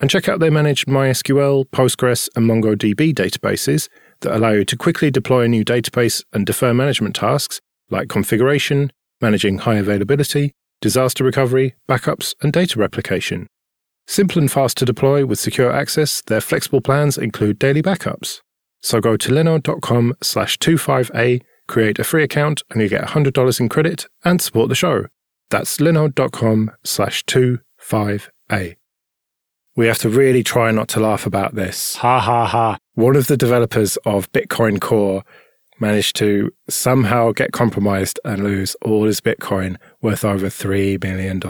And 0.00 0.08
check 0.08 0.28
out 0.28 0.40
their 0.40 0.50
managed 0.50 0.86
MySQL, 0.86 1.66
Postgres, 1.66 2.28
and 2.34 2.48
MongoDB 2.48 3.14
databases 3.14 3.88
that 4.20 4.34
allow 4.34 4.50
you 4.50 4.64
to 4.64 4.76
quickly 4.76 5.10
deploy 5.10 5.42
a 5.42 5.48
new 5.48 5.64
database 5.64 6.24
and 6.32 6.46
defer 6.46 6.72
management 6.72 7.14
tasks 7.14 7.60
like 7.90 8.08
configuration, 8.08 8.92
managing 9.20 9.58
high 9.58 9.76
availability, 9.76 10.54
disaster 10.80 11.24
recovery, 11.24 11.74
backups, 11.88 12.34
and 12.40 12.52
data 12.52 12.78
replication. 12.78 13.46
Simple 14.06 14.40
and 14.40 14.50
fast 14.50 14.76
to 14.78 14.84
deploy 14.84 15.26
with 15.26 15.38
secure 15.38 15.72
access, 15.72 16.22
their 16.22 16.40
flexible 16.40 16.80
plans 16.80 17.18
include 17.18 17.58
daily 17.58 17.82
backups. 17.82 18.40
So 18.82 19.00
go 19.00 19.16
to 19.16 19.30
linode.com 19.30 20.14
slash 20.22 20.58
25A, 20.58 21.42
create 21.68 21.98
a 21.98 22.04
free 22.04 22.24
account, 22.24 22.62
and 22.70 22.80
you 22.80 22.88
get 22.88 23.04
$100 23.04 23.60
in 23.60 23.68
credit 23.68 24.06
and 24.24 24.40
support 24.40 24.68
the 24.68 24.74
show. 24.74 25.06
That's 25.50 25.76
linode.com 25.78 26.70
slash 26.84 27.24
25A. 27.24 28.79
We 29.80 29.86
have 29.86 29.96
to 30.00 30.10
really 30.10 30.42
try 30.42 30.70
not 30.72 30.88
to 30.88 31.00
laugh 31.00 31.24
about 31.24 31.54
this. 31.54 31.96
Ha 31.96 32.20
ha 32.20 32.44
ha. 32.44 32.76
One 32.96 33.16
of 33.16 33.28
the 33.28 33.36
developers 33.38 33.96
of 34.04 34.30
Bitcoin 34.30 34.78
Core 34.78 35.24
managed 35.78 36.16
to 36.16 36.52
somehow 36.68 37.32
get 37.32 37.52
compromised 37.52 38.20
and 38.22 38.44
lose 38.44 38.76
all 38.82 39.06
his 39.06 39.22
Bitcoin 39.22 39.76
worth 40.02 40.22
over 40.22 40.48
$3 40.48 41.02
million. 41.02 41.40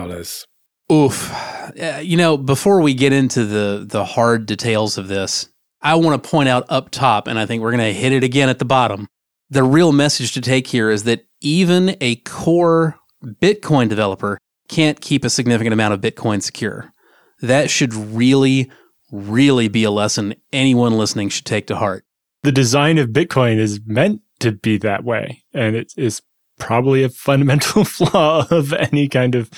Oof. 0.93 1.33
Uh, 1.77 1.99
you 2.01 2.17
know, 2.17 2.37
before 2.37 2.81
we 2.81 2.95
get 2.95 3.13
into 3.13 3.45
the 3.45 3.85
the 3.85 4.05
hard 4.05 4.47
details 4.47 4.97
of 4.97 5.09
this, 5.09 5.49
I 5.83 5.97
want 5.97 6.23
to 6.23 6.31
point 6.31 6.49
out 6.49 6.67
up 6.69 6.93
top, 6.93 7.27
and 7.27 7.37
I 7.37 7.47
think 7.47 7.65
we're 7.65 7.73
going 7.73 7.93
to 7.93 8.01
hit 8.01 8.13
it 8.13 8.23
again 8.23 8.49
at 8.49 8.61
the 8.61 8.65
bottom. 8.65 9.09
The 9.49 9.65
real 9.65 9.91
message 9.91 10.35
to 10.35 10.41
take 10.41 10.69
here 10.69 10.89
is 10.89 11.03
that 11.03 11.27
even 11.41 11.97
a 12.01 12.15
core 12.15 12.97
Bitcoin 13.25 13.89
developer 13.89 14.39
can't 14.69 15.01
keep 15.01 15.25
a 15.25 15.31
significant 15.31 15.73
amount 15.73 15.95
of 15.95 16.01
Bitcoin 16.01 16.41
secure. 16.41 16.93
That 17.40 17.70
should 17.70 17.94
really, 17.94 18.70
really 19.11 19.68
be 19.68 19.85
a 19.85 19.90
lesson 19.90 20.35
anyone 20.52 20.97
listening 20.97 21.28
should 21.28 21.47
take 21.47 21.66
to 21.68 21.76
heart. 21.76 22.04
The 22.42 22.52
design 22.52 22.99
of 22.99 23.09
Bitcoin 23.09 23.59
is 23.59 23.80
meant 23.85 24.23
to 24.40 24.52
be 24.52 24.78
that 24.78 25.04
way, 25.04 25.42
and 25.52 25.76
it 25.76 25.92
is 25.97 26.23
probably 26.59 27.02
a 27.02 27.09
fundamental 27.09 27.85
flaw 27.97 28.47
of 28.50 28.73
any 28.73 29.09
kind 29.09 29.35
of 29.35 29.50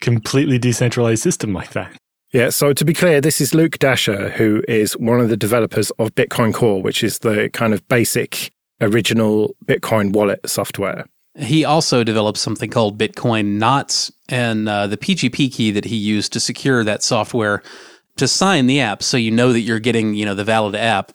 completely 0.00 0.58
decentralized 0.58 1.22
system 1.22 1.52
like 1.52 1.70
that. 1.70 1.96
Yeah, 2.32 2.50
so 2.50 2.72
to 2.72 2.84
be 2.84 2.92
clear, 2.92 3.20
this 3.20 3.40
is 3.40 3.54
Luke 3.54 3.78
Dashjr, 3.78 4.32
who 4.32 4.62
is 4.68 4.96
one 4.96 5.20
of 5.20 5.28
the 5.28 5.36
developers 5.36 5.90
of 5.92 6.14
Bitcoin 6.14 6.52
Core, 6.52 6.82
which 6.82 7.04
is 7.04 7.20
the 7.20 7.48
kind 7.52 7.72
of 7.72 7.86
basic 7.88 8.52
original 8.80 9.54
Bitcoin 9.64 10.12
wallet 10.12 10.40
software. 10.48 11.06
He 11.38 11.64
also 11.64 12.02
developed 12.02 12.38
something 12.38 12.70
called 12.70 12.98
Bitcoin 12.98 13.58
Knots 13.58 14.10
and 14.28 14.68
uh, 14.68 14.86
the 14.86 14.96
PGP 14.96 15.52
key 15.52 15.70
that 15.70 15.84
he 15.84 15.96
used 15.96 16.32
to 16.32 16.40
secure 16.40 16.84
that 16.84 17.02
software 17.02 17.62
to 18.16 18.26
sign 18.26 18.66
the 18.66 18.80
app 18.80 19.02
so 19.02 19.16
you 19.16 19.30
know 19.30 19.52
that 19.52 19.60
you're 19.60 19.78
getting, 19.78 20.14
you 20.14 20.24
know, 20.24 20.34
the 20.34 20.44
valid 20.44 20.74
app. 20.74 21.12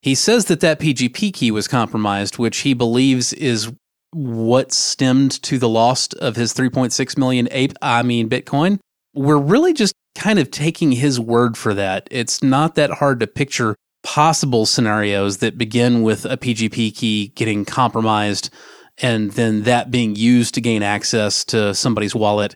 He 0.00 0.14
says 0.14 0.46
that 0.46 0.60
that 0.60 0.80
PGP 0.80 1.32
key 1.32 1.50
was 1.50 1.66
compromised, 1.66 2.38
which 2.38 2.58
he 2.58 2.74
believes 2.74 3.32
is 3.32 3.72
what 4.12 4.72
stemmed 4.72 5.42
to 5.42 5.58
the 5.58 5.68
loss 5.68 6.08
of 6.14 6.36
his 6.36 6.54
3.6 6.54 7.18
million 7.18 7.48
ape, 7.50 7.72
I 7.82 8.02
mean 8.02 8.28
Bitcoin. 8.28 8.78
We're 9.14 9.38
really 9.38 9.72
just 9.72 9.94
kind 10.14 10.38
of 10.38 10.50
taking 10.50 10.92
his 10.92 11.18
word 11.18 11.56
for 11.56 11.74
that. 11.74 12.06
It's 12.10 12.42
not 12.42 12.74
that 12.74 12.90
hard 12.90 13.20
to 13.20 13.26
picture 13.26 13.74
possible 14.02 14.66
scenarios 14.66 15.38
that 15.38 15.58
begin 15.58 16.02
with 16.02 16.26
a 16.26 16.36
PGP 16.36 16.94
key 16.94 17.28
getting 17.34 17.64
compromised 17.64 18.50
and 18.98 19.32
then 19.32 19.62
that 19.62 19.90
being 19.90 20.16
used 20.16 20.54
to 20.54 20.60
gain 20.60 20.82
access 20.82 21.44
to 21.46 21.74
somebody's 21.74 22.14
wallet. 22.14 22.54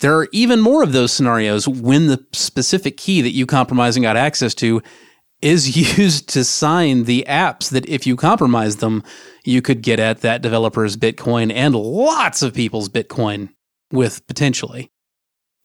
There 0.00 0.16
are 0.18 0.28
even 0.32 0.60
more 0.60 0.82
of 0.82 0.92
those 0.92 1.12
scenarios 1.12 1.68
when 1.68 2.08
the 2.08 2.24
specific 2.32 2.96
key 2.96 3.20
that 3.22 3.30
you 3.30 3.46
compromise 3.46 3.96
and 3.96 4.02
got 4.02 4.16
access 4.16 4.54
to 4.56 4.82
is 5.40 5.76
used 5.98 6.28
to 6.30 6.42
sign 6.42 7.04
the 7.04 7.24
apps 7.28 7.70
that 7.70 7.88
if 7.88 8.06
you 8.06 8.16
compromise 8.16 8.76
them, 8.76 9.02
you 9.44 9.62
could 9.62 9.82
get 9.82 10.00
at 10.00 10.22
that 10.22 10.42
developer's 10.42 10.96
Bitcoin 10.96 11.52
and 11.52 11.74
lots 11.74 12.42
of 12.42 12.54
people's 12.54 12.88
Bitcoin 12.88 13.50
with 13.92 14.26
potentially. 14.26 14.90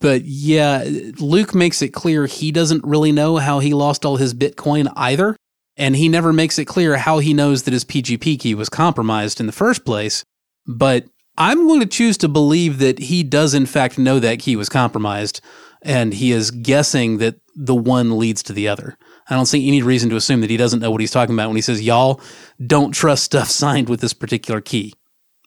But 0.01 0.23
yeah, 0.25 0.85
Luke 1.19 1.53
makes 1.53 1.81
it 1.81 1.89
clear 1.89 2.25
he 2.25 2.51
doesn't 2.51 2.85
really 2.85 3.11
know 3.11 3.37
how 3.37 3.59
he 3.59 3.73
lost 3.73 4.05
all 4.05 4.17
his 4.17 4.33
Bitcoin 4.33 4.91
either. 4.95 5.35
And 5.79 5.95
he 5.95 6.09
never 6.09 6.33
makes 6.33 6.59
it 6.59 6.65
clear 6.65 6.97
how 6.97 7.19
he 7.19 7.33
knows 7.33 7.63
that 7.63 7.73
his 7.73 7.85
PGP 7.85 8.37
key 8.39 8.53
was 8.53 8.67
compromised 8.67 9.39
in 9.39 9.45
the 9.45 9.53
first 9.53 9.85
place. 9.85 10.25
But 10.67 11.05
I'm 11.37 11.67
going 11.67 11.79
to 11.79 11.85
choose 11.85 12.17
to 12.17 12.27
believe 12.27 12.79
that 12.79 12.99
he 12.99 13.23
does, 13.23 13.53
in 13.53 13.65
fact, 13.65 13.97
know 13.97 14.19
that 14.19 14.39
key 14.39 14.57
was 14.57 14.67
compromised. 14.67 15.39
And 15.81 16.13
he 16.13 16.33
is 16.33 16.51
guessing 16.51 17.19
that 17.19 17.39
the 17.55 17.73
one 17.73 18.19
leads 18.19 18.43
to 18.43 18.53
the 18.53 18.67
other. 18.67 18.97
I 19.29 19.35
don't 19.35 19.45
see 19.45 19.67
any 19.69 19.81
reason 19.81 20.09
to 20.09 20.17
assume 20.17 20.41
that 20.41 20.49
he 20.49 20.57
doesn't 20.57 20.81
know 20.81 20.91
what 20.91 20.99
he's 20.99 21.11
talking 21.11 21.33
about 21.33 21.47
when 21.47 21.55
he 21.55 21.61
says, 21.61 21.81
y'all 21.81 22.19
don't 22.67 22.91
trust 22.91 23.23
stuff 23.23 23.49
signed 23.49 23.87
with 23.87 24.01
this 24.01 24.13
particular 24.13 24.59
key. 24.59 24.93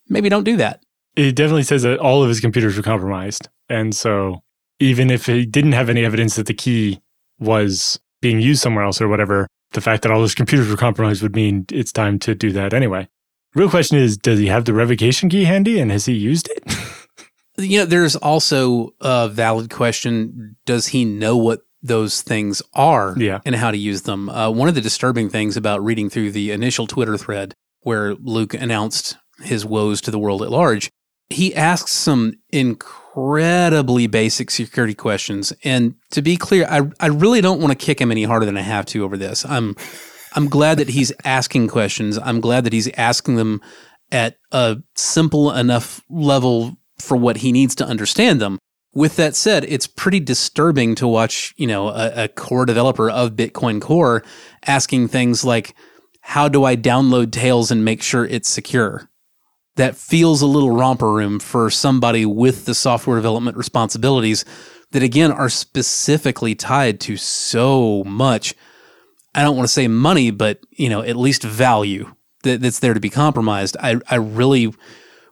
Maybe 0.09 0.31
don't 0.31 0.45
do 0.45 0.57
that. 0.57 0.83
It 1.15 1.37
definitely 1.37 1.65
says 1.65 1.83
that 1.83 1.99
all 1.99 2.23
of 2.23 2.31
his 2.31 2.41
computers 2.41 2.75
were 2.77 2.83
compromised. 2.83 3.49
And 3.69 3.95
so 3.95 4.43
even 4.81 5.11
if 5.11 5.27
he 5.27 5.45
didn't 5.45 5.73
have 5.73 5.91
any 5.91 6.07
evidence 6.07 6.37
that 6.37 6.47
the 6.47 6.55
key 6.55 7.03
was 7.39 8.01
being 8.23 8.41
used 8.41 8.63
somewhere 8.63 8.85
else 8.85 9.01
or 9.01 9.09
whatever, 9.09 9.47
the 9.73 9.81
fact 9.81 10.03
that 10.03 10.13
all 10.13 10.23
his 10.23 10.35
computers 10.35 10.69
were 10.69 10.77
compromised 10.77 11.23
would 11.23 11.35
mean 11.35 11.67
it's 11.71 11.93
time 11.93 12.19
to 12.21 12.35
do 12.35 12.53
that 12.53 12.73
anyway. 12.75 13.09
Real 13.55 13.69
question 13.69 13.99
is, 13.99 14.17
does 14.17 14.39
he 14.39 14.47
have 14.47 14.65
the 14.65 14.73
revocation 14.73 15.29
key 15.29 15.45
handy 15.45 15.79
and 15.79 15.91
has 15.91 16.07
he 16.07 16.15
used 16.15 16.49
it? 16.51 16.75
you 17.59 17.81
know, 17.81 17.85
there's 17.85 18.17
also 18.17 18.95
a 19.01 19.29
valid 19.29 19.71
question. 19.71 20.57
Does 20.65 20.89
he 20.89 21.05
know 21.05 21.37
what 21.37 21.61
those 21.83 22.23
things 22.23 22.63
are 22.73 23.15
yeah. 23.19 23.41
and 23.45 23.55
how 23.55 23.71
to 23.71 23.77
use 23.77 24.03
them? 24.03 24.31
Uh, 24.31 24.51
one 24.51 24.69
of 24.69 24.75
the 24.75 24.81
disturbing 24.81 25.29
things 25.29 25.57
about 25.57 25.85
reading 25.85 26.09
through 26.09 26.33
the 26.33 26.51
initial 26.51 26.87
Twitter 26.87 27.19
thread 27.19 27.55
where 27.81 28.15
Luke 28.15 28.55
announced 28.55 29.19
his 29.43 29.67
woes 29.67 30.01
to 30.03 30.11
the 30.11 30.19
world 30.19 30.43
at 30.43 30.51
large, 30.51 30.91
he 31.33 31.55
asks 31.55 31.93
some 31.93 32.35
incredibly 32.51 34.07
basic 34.07 34.51
security 34.51 34.95
questions. 34.95 35.53
And 35.65 35.95
to 36.11 36.23
be 36.23 36.37
clear, 36.37 36.67
I, 36.69 36.83
I 37.01 37.09
really 37.09 37.41
don't 37.41 37.61
want 37.61 37.79
to 37.79 37.87
kick 37.87 38.01
him 38.01 38.11
any 38.11 38.25
harder 38.25 38.47
than 38.47 38.57
I 38.57 38.63
have 38.63 38.87
to 38.87 39.05
over 39.05 39.17
this. 39.17 39.45
I'm 39.45 39.77
I'm 40.35 40.49
glad 40.49 40.79
that 40.79 40.89
he's 40.89 41.13
asking 41.25 41.69
questions. 41.69 42.19
I'm 42.19 42.41
glad 42.41 42.65
that 42.65 42.73
he's 42.73 42.89
asking 42.97 43.37
them 43.37 43.61
at 44.11 44.37
a 44.51 44.79
simple 44.95 45.53
enough 45.53 46.03
level 46.09 46.77
for 46.99 47.17
what 47.17 47.39
he 47.39 47.53
needs 47.53 47.75
to 47.77 47.87
understand 47.87 48.41
them. 48.41 48.59
With 48.95 49.17
that 49.17 49.35
said, 49.35 49.65
it's 49.65 49.87
pretty 49.87 50.21
disturbing 50.21 50.95
to 50.97 51.09
watch, 51.09 51.55
you 51.57 51.67
know, 51.67 51.89
a, 51.89 52.25
a 52.25 52.29
core 52.29 52.67
developer 52.67 53.09
of 53.09 53.33
Bitcoin 53.33 53.81
Core 53.81 54.23
asking 54.67 55.09
things 55.09 55.45
like, 55.45 55.75
how 56.21 56.49
do 56.49 56.65
I 56.65 56.77
download 56.77 57.33
Tails 57.33 57.71
and 57.71 57.85
make 57.85 58.03
sure 58.03 58.27
it's 58.27 58.51
secure? 58.51 59.09
That 59.77 59.97
feels 59.97 60.43
a 60.43 60.47
little 60.47 60.71
romper 60.71 61.13
room 61.13 61.39
for 61.39 61.71
somebody 61.71 62.27
with 62.27 62.65
the 62.65 62.75
software 62.75 63.17
development 63.17 63.57
responsibilities 63.57 64.45
that 64.91 65.03
again 65.03 65.33
are 65.33 65.49
specifically 65.49 66.55
tied 66.55 67.01
to 67.01 67.17
so 67.17 68.05
much 68.05 68.55
I 69.35 69.43
don't 69.43 69.57
want 69.57 69.67
to 69.67 69.73
say 69.73 69.89
money, 69.89 70.31
but 70.31 70.61
you 70.71 70.89
know, 70.89 71.03
at 71.03 71.17
least 71.17 71.43
value 71.43 72.15
that, 72.43 72.61
that's 72.61 72.81
there 72.81 72.95
to 72.95 73.01
be 73.01 73.11
compromised. 73.11 73.77
I, 73.81 73.97
I 74.09 74.17
really 74.17 74.73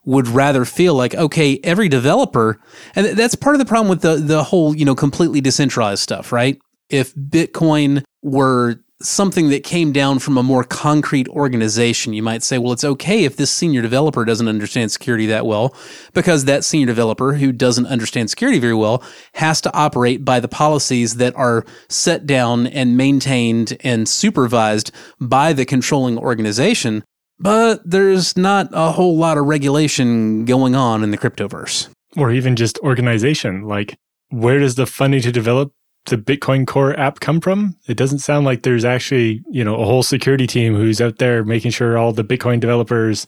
would 0.05 0.29
rather 0.29 0.65
feel 0.65 0.95
like, 0.95 1.15
okay, 1.15 1.61
every 1.63 1.89
developer, 1.89 2.59
and 2.95 3.07
that's 3.09 3.35
part 3.35 3.55
of 3.55 3.59
the 3.59 3.67
problem 3.67 3.89
with 3.89 4.01
the, 4.01 4.17
the 4.17 4.43
whole, 4.43 4.75
you 4.75 4.85
know, 4.85 4.95
completely 4.95 5.41
decentralized 5.41 6.03
stuff, 6.03 6.33
right? 6.33 6.59
If 6.89 7.15
Bitcoin 7.15 8.03
were 8.23 8.83
something 9.03 9.49
that 9.49 9.65
came 9.65 9.93
down 9.93 10.19
from 10.19 10.37
a 10.37 10.43
more 10.43 10.65
concrete 10.65 11.29
organization, 11.29 12.13
you 12.13 12.23
might 12.23 12.43
say, 12.43 12.59
well, 12.59 12.73
it's 12.73 12.85
okay 12.85 13.25
if 13.25 13.37
this 13.37 13.51
senior 13.51 13.83
developer 13.83 14.25
doesn't 14.25 14.49
understand 14.49 14.93
security 14.93 15.27
that 15.27 15.47
well, 15.47 15.75
because 16.13 16.45
that 16.45 16.65
senior 16.65 16.87
developer 16.87 17.35
who 17.35 17.53
doesn't 17.53 17.87
understand 17.87 18.31
security 18.31 18.59
very 18.59 18.75
well 18.75 19.03
has 19.35 19.61
to 19.63 19.73
operate 19.75 20.25
by 20.25 20.41
the 20.41 20.49
policies 20.49 21.17
that 21.17 21.35
are 21.37 21.65
set 21.89 22.27
down 22.27 22.67
and 22.67 22.97
maintained 22.97 23.77
and 23.81 24.09
supervised 24.09 24.93
by 25.21 25.53
the 25.53 25.65
controlling 25.65 26.19
organization. 26.19 27.03
But 27.39 27.81
there's 27.89 28.37
not 28.37 28.69
a 28.73 28.93
whole 28.93 29.17
lot 29.17 29.39
of 29.39 29.47
regulation 29.47 30.45
going 30.45 30.75
on 30.75 31.03
in 31.03 31.11
the 31.11 31.19
cryptoverse. 31.19 31.89
Or 32.17 32.31
even 32.31 32.55
just 32.55 32.79
organization. 32.81 33.63
Like, 33.63 33.97
where 34.29 34.59
does 34.59 34.75
the 34.75 34.87
funding 34.87 35.23
to 35.23 35.33
develop 35.33 35.73
the 36.07 36.17
Bitcoin 36.17 36.67
Core 36.67 36.99
app 36.99 37.21
come 37.21 37.41
from? 37.41 37.77
It 37.87 37.97
doesn't 37.97 38.19
sound 38.21 38.47
like 38.47 38.63
there's 38.63 38.85
actually, 38.85 39.43
you 39.51 39.65
know, 39.65 39.77
a 39.77 39.85
whole 39.85 40.03
security 40.03 40.47
team 40.47 40.75
who's 40.75 41.01
out 41.01 41.19
there 41.19 41.45
making 41.45 41.71
sure 41.71 41.99
all 41.99 42.13
the 42.13 42.25
Bitcoin 42.25 42.61
developers 42.61 43.27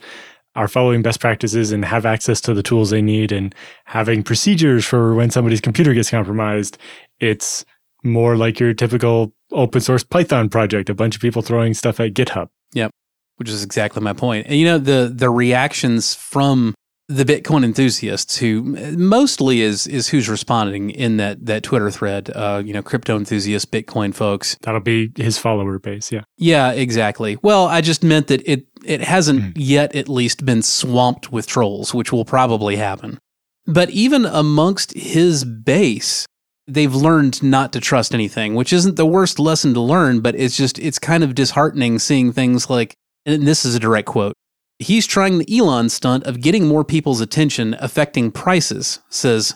are 0.55 0.69
following 0.69 1.03
best 1.03 1.21
practices 1.21 1.73
and 1.73 1.85
have 1.85 2.05
access 2.05 2.41
to 2.43 2.55
the 2.55 2.63
tools 2.63 2.91
they 2.91 3.01
need 3.01 3.33
and 3.33 3.55
having 3.87 4.23
procedures 4.23 4.85
for 4.85 5.15
when 5.15 5.31
somebody's 5.31 5.61
computer 5.61 5.95
gets 5.95 6.11
compromised. 6.11 6.77
It's 7.21 7.65
more 8.05 8.37
like 8.37 8.61
your 8.61 8.75
typical 8.75 9.33
open 9.51 9.81
source 9.81 10.05
Python 10.05 10.49
project, 10.49 10.91
a 10.91 10.95
bunch 10.95 11.15
of 11.15 11.23
people 11.23 11.43
throwing 11.43 11.73
stuff 11.75 12.01
at 12.01 12.13
GitHub. 12.13 12.49
Yep. 12.75 12.91
Which 13.37 13.49
is 13.49 13.65
exactly 13.65 14.03
my 14.03 14.13
point. 14.13 14.47
And 14.47 14.57
you 14.57 14.67
know, 14.67 14.79
the 14.79 15.11
the 15.15 15.31
reactions 15.31 16.15
from 16.15 16.75
the 17.09 17.25
Bitcoin 17.25 17.65
enthusiasts, 17.65 18.39
who 18.39 18.63
mostly 18.97 19.61
is 19.61 19.87
is 19.87 20.09
who's 20.09 20.29
responding 20.29 20.91
in 20.91 21.17
that 21.19 21.45
that 21.47 21.63
Twitter 21.63 21.91
thread. 21.91 22.31
Uh, 22.35 22.63
you 22.65 22.73
know, 22.73 22.83
crypto 22.83 23.17
enthusiasts, 23.17 23.71
Bitcoin 23.71 24.15
folks. 24.15 24.57
That'll 24.63 24.81
be 24.81 25.13
his 25.17 25.39
follower 25.39 25.79
base. 25.79 26.13
Yeah. 26.13 26.23
Yeah, 26.37 26.73
exactly. 26.73 27.39
Well, 27.43 27.67
I 27.67 27.81
just 27.81 28.03
meant 28.03 28.29
that 28.29 28.43
it 28.49 28.67
it 28.85 29.03
hasn't 29.03 29.41
mm. 29.41 29.53
yet 29.57 29.95
at 29.95 30.09
least 30.09 30.45
been 30.45 30.63
swamped 30.63 31.33
with 31.33 31.47
trolls, 31.47 31.93
which 31.93 32.13
will 32.13 32.25
probably 32.25 32.77
happen. 32.77 33.19
But 33.67 33.91
even 33.91 34.25
amongst 34.25 34.93
his 34.95 35.45
base, 35.45 36.27
they've 36.67 36.95
learned 36.95 37.43
not 37.43 37.73
to 37.73 37.81
trust 37.81 38.15
anything, 38.15 38.55
which 38.55 38.73
isn't 38.73 38.97
the 38.97 39.07
worst 39.07 39.39
lesson 39.39 39.75
to 39.75 39.81
learn, 39.81 40.21
but 40.21 40.35
it's 40.35 40.57
just 40.57 40.79
it's 40.79 40.99
kind 40.99 41.23
of 41.25 41.35
disheartening 41.35 41.99
seeing 41.99 42.33
things 42.33 42.71
like 42.71 42.95
and 43.25 43.47
this 43.47 43.65
is 43.65 43.75
a 43.75 43.81
direct 43.81 44.09
quote 44.09 44.35
He's 44.83 45.07
trying 45.07 45.39
the 45.39 45.59
Elon 45.59 45.89
stunt 45.89 46.25
of 46.25 46.41
getting 46.41 46.67
more 46.67 46.85
people's 46.85 47.21
attention, 47.21 47.77
affecting 47.79 48.31
prices, 48.31 48.99
says 49.09 49.55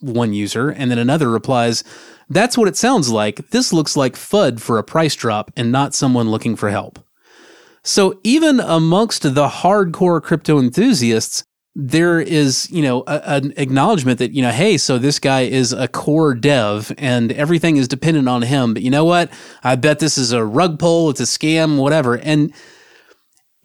one 0.00 0.32
user. 0.32 0.70
And 0.70 0.90
then 0.90 0.98
another 0.98 1.28
replies, 1.28 1.84
That's 2.28 2.56
what 2.56 2.68
it 2.68 2.76
sounds 2.76 3.10
like. 3.10 3.50
This 3.50 3.72
looks 3.72 3.96
like 3.96 4.14
FUD 4.14 4.60
for 4.60 4.78
a 4.78 4.84
price 4.84 5.14
drop 5.14 5.50
and 5.56 5.72
not 5.72 5.94
someone 5.94 6.30
looking 6.30 6.56
for 6.56 6.70
help. 6.70 6.98
So 7.82 8.20
even 8.22 8.60
amongst 8.60 9.22
the 9.22 9.48
hardcore 9.48 10.22
crypto 10.22 10.58
enthusiasts, 10.58 11.44
there 11.74 12.20
is, 12.20 12.68
you 12.70 12.82
know, 12.82 13.04
a, 13.06 13.22
an 13.36 13.54
acknowledgement 13.56 14.18
that, 14.18 14.32
you 14.32 14.42
know, 14.42 14.50
hey, 14.50 14.76
so 14.76 14.98
this 14.98 15.18
guy 15.18 15.42
is 15.42 15.72
a 15.72 15.86
core 15.86 16.34
dev 16.34 16.92
and 16.98 17.30
everything 17.32 17.76
is 17.76 17.86
dependent 17.86 18.28
on 18.28 18.42
him. 18.42 18.74
But 18.74 18.82
you 18.82 18.90
know 18.90 19.04
what? 19.04 19.30
I 19.62 19.76
bet 19.76 20.00
this 20.00 20.18
is 20.18 20.32
a 20.32 20.44
rug 20.44 20.78
pull, 20.78 21.08
it's 21.10 21.20
a 21.20 21.24
scam, 21.24 21.78
whatever. 21.78 22.18
And 22.18 22.52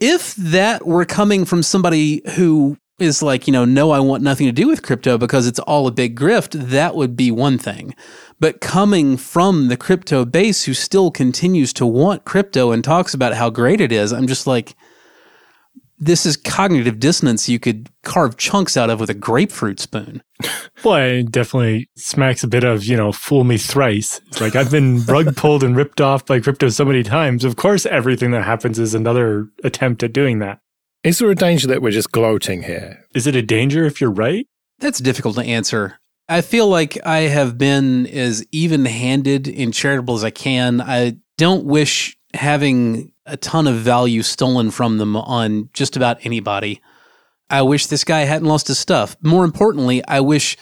if 0.04 0.36
that 0.36 0.86
were 0.86 1.06
coming 1.06 1.46
from 1.46 1.64
somebody 1.64 2.22
who 2.36 2.78
is 3.00 3.24
like, 3.24 3.48
you 3.48 3.54
know, 3.54 3.64
no, 3.64 3.92
I 3.92 4.02
want 4.02 4.22
nothing 4.22 4.48
to 4.48 4.52
do 4.52 4.68
with 4.68 4.84
crypto 4.84 5.18
because 5.18 5.48
it's 5.48 5.60
all 5.60 5.88
a 5.88 5.92
big 5.92 6.20
grift, 6.20 6.52
that 6.52 6.94
would 6.94 7.16
be 7.16 7.32
one 7.32 7.58
thing. 7.58 7.96
But 8.38 8.60
coming 8.60 9.16
from 9.16 9.70
the 9.70 9.78
crypto 9.78 10.26
base 10.26 10.66
who 10.66 10.74
still 10.74 11.10
continues 11.10 11.72
to 11.74 11.86
want 11.86 12.26
crypto 12.26 12.74
and 12.74 12.84
talks 12.84 13.14
about 13.14 13.36
how 13.36 13.50
great 13.50 13.80
it 13.80 13.94
is, 13.94 14.12
I'm 14.12 14.28
just 14.28 14.46
like, 14.46 14.76
this 16.06 16.26
is 16.26 16.38
cognitive 16.38 17.00
dissonance 17.00 17.48
you 17.48 17.60
could 17.60 17.90
carve 18.04 18.38
chunks 18.38 18.76
out 18.76 18.90
of 18.90 19.00
with 19.00 19.10
a 19.10 19.14
grapefruit 19.14 19.80
spoon. 19.80 20.22
Well, 20.84 20.96
it 20.96 21.32
definitely 21.32 21.90
smacks 21.96 22.44
a 22.44 22.48
bit 22.48 22.64
of, 22.64 22.84
you 22.84 22.98
know, 22.98 23.12
fool 23.12 23.44
me 23.46 23.58
thrice. 23.58 24.20
It's 24.28 24.42
like 24.42 24.56
I've 24.56 24.72
been 24.72 25.04
rug 25.08 25.36
pulled 25.36 25.64
and 25.64 25.76
ripped 25.76 26.02
off 26.02 26.26
by 26.26 26.40
crypto 26.40 26.70
so 26.70 26.84
many 26.84 27.04
times. 27.04 27.46
Of 27.46 27.56
course, 27.56 27.86
everything 27.86 28.32
that 28.32 28.44
happens 28.44 28.80
is 28.80 28.94
another 28.94 29.48
attempt 29.64 30.04
at 30.04 30.12
doing 30.12 30.40
that. 30.40 30.60
Is 31.04 31.20
there 31.20 31.30
a 31.30 31.36
danger 31.36 31.68
that 31.68 31.82
we're 31.82 31.92
just 31.92 32.12
gloating 32.12 32.64
here? 32.64 33.06
Is 33.16 33.28
it 33.28 33.36
a 33.36 33.42
danger 33.42 33.86
if 33.86 34.02
you're 34.02 34.12
right? 34.12 34.48
That's 34.80 35.00
difficult 35.00 35.36
to 35.36 35.44
answer. 35.44 36.00
I 36.28 36.42
feel 36.42 36.68
like 36.68 36.98
I 37.06 37.20
have 37.20 37.58
been 37.58 38.08
as 38.08 38.46
even 38.52 38.86
handed 38.86 39.48
and 39.48 39.74
charitable 39.74 40.16
as 40.16 40.24
I 40.24 40.32
can. 40.32 40.82
I 40.82 41.18
don't 41.38 41.66
wish 41.66 42.18
having 42.34 43.13
a 43.26 43.38
ton 43.38 43.68
of 43.68 43.76
value 43.76 44.22
stolen 44.22 44.72
from 44.72 44.98
them 44.98 45.16
on 45.16 45.70
just 45.74 45.96
about 45.96 46.26
anybody. 46.26 46.82
I 47.50 47.62
wish 47.62 47.88
this 47.88 48.04
guy 48.04 48.22
hadn't 48.22 48.48
lost 48.48 48.68
his 48.68 48.80
stuff. 48.80 49.16
More 49.22 49.46
importantly, 49.46 50.04
I 50.08 50.20
wish 50.20 50.58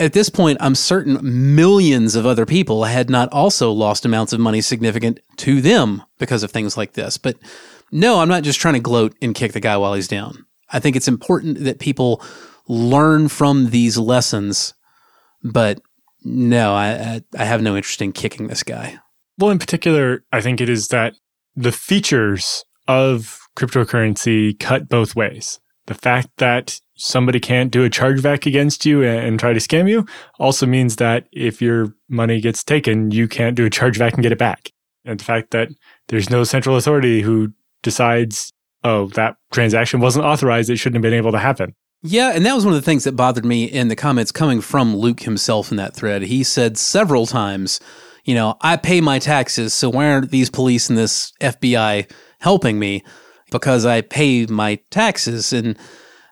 at 0.00 0.14
this 0.14 0.30
point, 0.30 0.56
I'm 0.62 0.74
certain 0.74 1.18
millions 1.54 2.14
of 2.14 2.24
other 2.24 2.46
people 2.46 2.84
had 2.84 3.10
not 3.10 3.30
also 3.32 3.70
lost 3.70 4.06
amounts 4.06 4.32
of 4.32 4.40
money 4.40 4.62
significant 4.62 5.20
to 5.36 5.60
them 5.60 6.02
because 6.18 6.42
of 6.42 6.50
things 6.50 6.74
like 6.74 6.94
this. 6.94 7.18
But 7.18 7.36
no, 7.92 8.18
I'm 8.18 8.28
not 8.28 8.42
just 8.42 8.58
trying 8.58 8.74
to 8.74 8.80
gloat 8.80 9.14
and 9.20 9.34
kick 9.34 9.52
the 9.52 9.60
guy 9.60 9.76
while 9.76 9.92
he's 9.92 10.08
down. 10.08 10.46
I 10.70 10.80
think 10.80 10.96
it's 10.96 11.06
important 11.06 11.64
that 11.64 11.80
people 11.80 12.22
learn 12.66 13.28
from 13.28 13.70
these 13.70 13.98
lessons. 13.98 14.72
But 15.44 15.82
no, 16.24 16.72
I, 16.72 17.20
I 17.36 17.44
have 17.44 17.60
no 17.60 17.76
interest 17.76 18.00
in 18.00 18.12
kicking 18.12 18.46
this 18.46 18.62
guy. 18.62 18.98
Well, 19.36 19.50
in 19.50 19.58
particular, 19.58 20.24
I 20.32 20.40
think 20.40 20.62
it 20.62 20.70
is 20.70 20.88
that 20.88 21.14
the 21.56 21.72
features 21.72 22.64
of 22.88 23.38
cryptocurrency 23.56 24.58
cut 24.58 24.88
both 24.88 25.14
ways. 25.14 25.60
The 25.86 25.94
fact 25.94 26.28
that 26.38 26.80
somebody 26.94 27.40
can't 27.40 27.70
do 27.70 27.84
a 27.84 27.90
chargeback 27.90 28.46
against 28.46 28.84
you 28.86 29.02
and, 29.02 29.40
try 29.40 29.52
to 29.52 29.60
scam 29.60 29.88
you 29.88 30.06
also 30.38 30.66
means 30.66 30.96
that 30.96 31.26
if 31.32 31.60
your 31.60 31.94
money 32.08 32.40
gets 32.40 32.62
taken, 32.62 33.10
you 33.10 33.26
can't 33.26 33.56
do 33.56 33.66
a 33.66 33.70
chargeback 33.70 34.14
and 34.14 34.22
get 34.22 34.32
it 34.32 34.38
back. 34.38 34.70
And 35.04 35.18
the 35.18 35.24
fact 35.24 35.50
that 35.50 35.68
there's 36.08 36.30
no 36.30 36.44
central 36.44 36.76
authority 36.76 37.22
who 37.22 37.52
decides, 37.82 38.52
oh, 38.84 39.06
that 39.08 39.36
transaction 39.50 40.00
wasn't 40.00 40.26
authorized, 40.26 40.70
it 40.70 40.76
shouldn't 40.76 40.96
have 40.96 41.10
been 41.10 41.18
able 41.18 41.32
to 41.32 41.38
happen. 41.38 41.74
Yeah, 42.02 42.32
and 42.34 42.46
that 42.46 42.54
was 42.54 42.64
one 42.64 42.74
of 42.74 42.80
the 42.80 42.84
things 42.84 43.04
that 43.04 43.16
bothered 43.16 43.44
me 43.44 43.64
in 43.64 43.88
the 43.88 43.96
comments 43.96 44.32
coming 44.32 44.60
from 44.60 44.96
Luke 44.96 45.20
himself 45.20 45.70
in 45.70 45.76
that 45.76 45.94
thread. 45.94 46.22
He 46.22 46.42
said 46.44 46.78
several 46.78 47.26
times, 47.26 47.80
you 48.24 48.34
know, 48.34 48.56
I 48.60 48.76
pay 48.76 49.00
my 49.00 49.18
taxes, 49.18 49.74
so 49.74 49.90
why 49.90 50.10
aren't 50.10 50.30
these 50.30 50.50
police 50.50 50.88
and 50.88 50.98
this 50.98 51.32
FBI 51.40 52.10
helping 52.40 52.78
me? 52.78 53.04
Because 53.50 53.84
I 53.84 54.00
pay 54.00 54.46
my 54.46 54.76
taxes. 54.90 55.52
And 55.52 55.76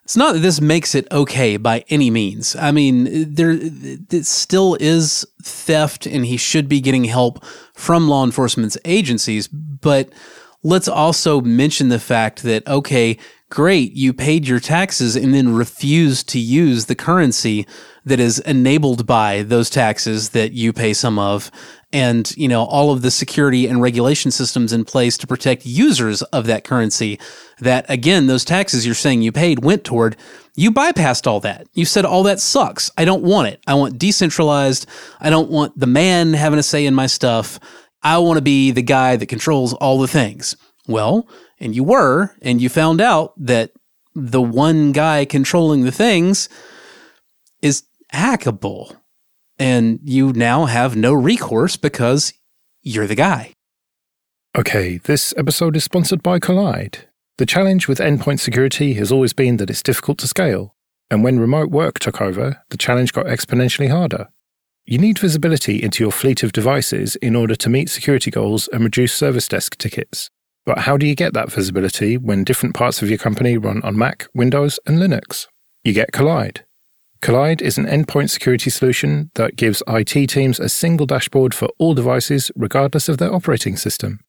it's 0.05 0.17
not 0.17 0.35
that 0.35 0.41
this 0.41 0.61
makes 0.61 0.95
it 0.95 1.07
okay 1.11 1.57
by 1.57 1.85
any 1.89 2.11
means. 2.11 2.57
I 2.57 2.71
mean, 2.71 3.35
there 3.35 3.51
it 3.51 4.27
still 4.27 4.77
is 4.81 5.27
theft 5.43 6.07
and 6.07 6.25
he 6.25 6.37
should 6.37 6.69
be 6.69 6.81
getting 6.81 7.05
help 7.05 7.45
from 7.75 8.09
law 8.09 8.25
enforcement 8.25 8.77
agencies, 8.85 9.49
but 9.49 10.09
let's 10.63 10.89
also 10.89 11.41
mention 11.41 11.89
the 11.89 12.01
fact 12.01 12.43
that 12.43 12.67
okay, 12.67 13.19
great, 13.51 13.93
you 13.93 14.13
paid 14.13 14.47
your 14.47 14.61
taxes 14.61 15.17
and 15.17 15.33
then 15.35 15.55
refused 15.55 16.29
to 16.31 16.39
use 16.39 16.87
the 16.87 16.95
currency 16.95 17.67
that 18.05 18.21
is 18.21 18.39
enabled 18.41 19.07
by 19.07 19.43
those 19.43 19.71
taxes 19.71 20.31
that 20.31 20.53
you 20.53 20.73
pay 20.73 20.93
some 20.95 21.19
of 21.19 21.51
and 21.93 22.37
you 22.37 22.49
know 22.49 22.65
all 22.65 22.93
of 22.93 23.03
the 23.03 23.11
security 23.11 23.67
and 23.67 23.81
regulation 23.81 24.31
systems 24.31 24.73
in 24.73 24.85
place 24.85 25.17
to 25.17 25.27
protect 25.27 25.65
users 25.65 26.21
of 26.23 26.47
that 26.47 26.65
currency 26.65 27.19
that 27.61 27.87
again 27.89 28.27
those 28.27 28.45
taxes 28.45 28.85
you're 28.85 28.95
saying 28.95 29.23
you 29.23 29.33
paid 29.33 29.65
went 29.65 29.85
toward 29.85 30.17
you 30.59 30.73
bypassed 30.73 31.29
all 31.29 31.39
that. 31.41 31.69
You 31.75 31.85
said 31.85 32.05
all 32.05 32.25
that 32.25 32.41
sucks. 32.41 32.91
I 32.99 33.05
don't 33.05 33.23
want 33.23 33.47
it. 33.47 33.61
I 33.69 33.75
want 33.75 33.97
decentralized. 33.97 34.87
I 35.21 35.31
don't 35.31 35.53
want 35.53 35.79
the 35.79 35.87
man 35.87 36.33
having 36.33 36.59
a 36.59 36.65
say 36.65 36.85
in 36.85 36.97
my 36.97 37.07
stuff 37.07 37.61
i 38.03 38.19
want 38.19 38.37
to 38.37 38.43
be 38.43 38.71
the 38.71 38.83
guy 38.83 39.17
that 39.17 39.27
controls 39.27 39.73
all 39.75 39.99
the 39.99 40.09
things 40.09 40.57
well 40.87 41.29
and 41.61 41.75
you 41.75 41.85
were 41.85 42.35
and 42.43 42.61
you 42.61 42.69
found 42.69 43.01
out 43.01 43.33
that 43.37 43.73
the 44.15 44.43
one 44.43 44.93
guy 44.93 45.25
controlling 45.25 45.85
the 45.85 45.93
things 45.93 46.49
is 47.63 47.85
hackable 48.13 48.97
and 49.59 50.01
you 50.03 50.33
now 50.33 50.67
have 50.67 50.97
no 50.97 51.13
recourse 51.13 51.77
because 51.77 52.33
you're 52.83 53.07
the 53.07 53.15
guy. 53.15 53.53
Okay, 54.57 54.99
this 54.99 55.35
episode 55.37 55.77
is 55.77 55.85
sponsored 55.85 56.23
by 56.23 56.39
Kolide. 56.39 57.05
The 57.37 57.47
challenge 57.47 57.87
with 57.87 57.99
endpoint 57.99 58.41
security 58.41 58.95
has 58.95 59.13
always 59.13 59.33
been 59.33 59.59
that 59.59 59.71
it's 59.71 59.83
difficult 59.83 60.19
to 60.19 60.27
scale, 60.27 60.75
and 61.11 61.23
when 61.23 61.39
remote 61.39 61.71
work 61.71 61.99
took 61.99 62.21
over, 62.21 62.63
the 62.71 62.77
challenge 62.77 63.13
got 63.13 63.27
exponentially 63.27 63.91
harder. 63.91 64.29
You 64.91 64.97
need 64.97 65.19
visibility 65.19 65.83
into 65.83 66.03
your 66.03 66.11
fleet 66.11 66.43
of 66.43 66.53
devices 66.53 67.15
in 67.17 67.37
order 67.37 67.55
to 67.55 67.69
meet 67.69 67.91
security 67.91 68.31
goals 68.31 68.69
and 68.69 68.83
reduce 68.83 69.13
service 69.13 69.47
desk 69.47 69.77
tickets. 69.77 70.31
But 70.65 70.79
how 70.79 70.97
do 70.97 71.07
you 71.07 71.15
get 71.15 71.35
that 71.35 71.53
visibility 71.53 72.17
when 72.17 72.43
different 72.43 72.75
parts 72.75 73.03
of 73.03 73.11
your 73.11 73.19
company 73.19 73.59
run 73.59 73.83
on 73.83 73.99
Mac, 73.99 74.29
Windows, 74.33 74.81
and 74.87 74.97
Linux? 74.97 75.47
You 75.85 75.93
get 75.93 76.13
Kolide. 76.13 76.63
Kolide 77.21 77.61
is 77.61 77.77
an 77.77 77.85
endpoint 77.85 78.31
security 78.31 78.71
solution 78.71 79.31
that 79.35 79.57
gives 79.57 79.83
IT 79.89 80.31
teams 80.31 80.59
a 80.59 80.71
single 80.71 81.05
dashboard 81.05 81.53
for 81.53 81.69
all 81.77 81.93
devices, 81.93 82.51
regardless 82.57 83.11
of 83.11 83.19
their 83.19 83.35
operating 83.35 83.77
system. 83.77 84.21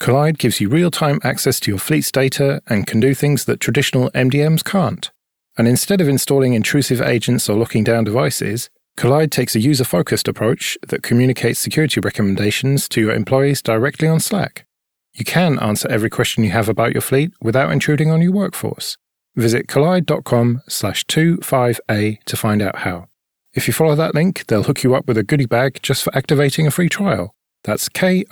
Kolide 0.00 0.38
gives 0.38 0.62
you 0.62 0.70
real 0.70 0.90
time 0.90 1.20
access 1.22 1.60
to 1.60 1.70
your 1.70 1.78
fleet's 1.78 2.10
data 2.10 2.62
and 2.68 2.86
can 2.86 3.00
do 3.00 3.12
things 3.12 3.44
that 3.44 3.60
traditional 3.60 4.10
MDMs 4.12 4.64
can't. 4.64 5.10
And 5.58 5.68
instead 5.68 6.00
of 6.00 6.08
installing 6.08 6.54
intrusive 6.54 7.02
agents 7.02 7.50
or 7.50 7.58
locking 7.58 7.84
down 7.84 8.04
devices, 8.04 8.70
Kolide 9.00 9.30
takes 9.30 9.56
a 9.56 9.60
user 9.60 9.84
focused 9.84 10.28
approach 10.28 10.76
that 10.86 11.02
communicates 11.02 11.58
security 11.58 12.00
recommendations 12.00 12.86
to 12.90 13.00
your 13.00 13.14
employees 13.14 13.62
directly 13.62 14.06
on 14.06 14.20
Slack. 14.20 14.66
You 15.14 15.24
can 15.24 15.58
answer 15.58 15.88
every 15.88 16.10
question 16.10 16.44
you 16.44 16.50
have 16.50 16.68
about 16.68 16.92
your 16.92 17.00
fleet 17.00 17.32
without 17.40 17.72
intruding 17.72 18.10
on 18.10 18.20
your 18.20 18.32
workforce. 18.32 18.98
Visit 19.34 19.68
kolide.com 19.68 20.60
slash 20.68 21.06
25A 21.06 22.22
to 22.24 22.36
find 22.36 22.60
out 22.60 22.80
how. 22.80 23.06
If 23.54 23.66
you 23.66 23.72
follow 23.72 23.94
that 23.94 24.14
link, 24.14 24.44
they'll 24.48 24.64
hook 24.64 24.82
you 24.82 24.94
up 24.94 25.06
with 25.06 25.16
a 25.16 25.22
goodie 25.22 25.46
bag 25.46 25.78
just 25.82 26.02
for 26.02 26.14
activating 26.14 26.66
a 26.66 26.70
free 26.70 26.90
trial. 26.90 27.34
That's 27.64 27.88
K-O-L-I-D-E 27.88 28.30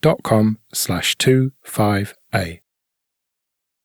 dot 0.00 0.22
com 0.22 0.58
slash 0.72 1.16
25A. 1.16 2.60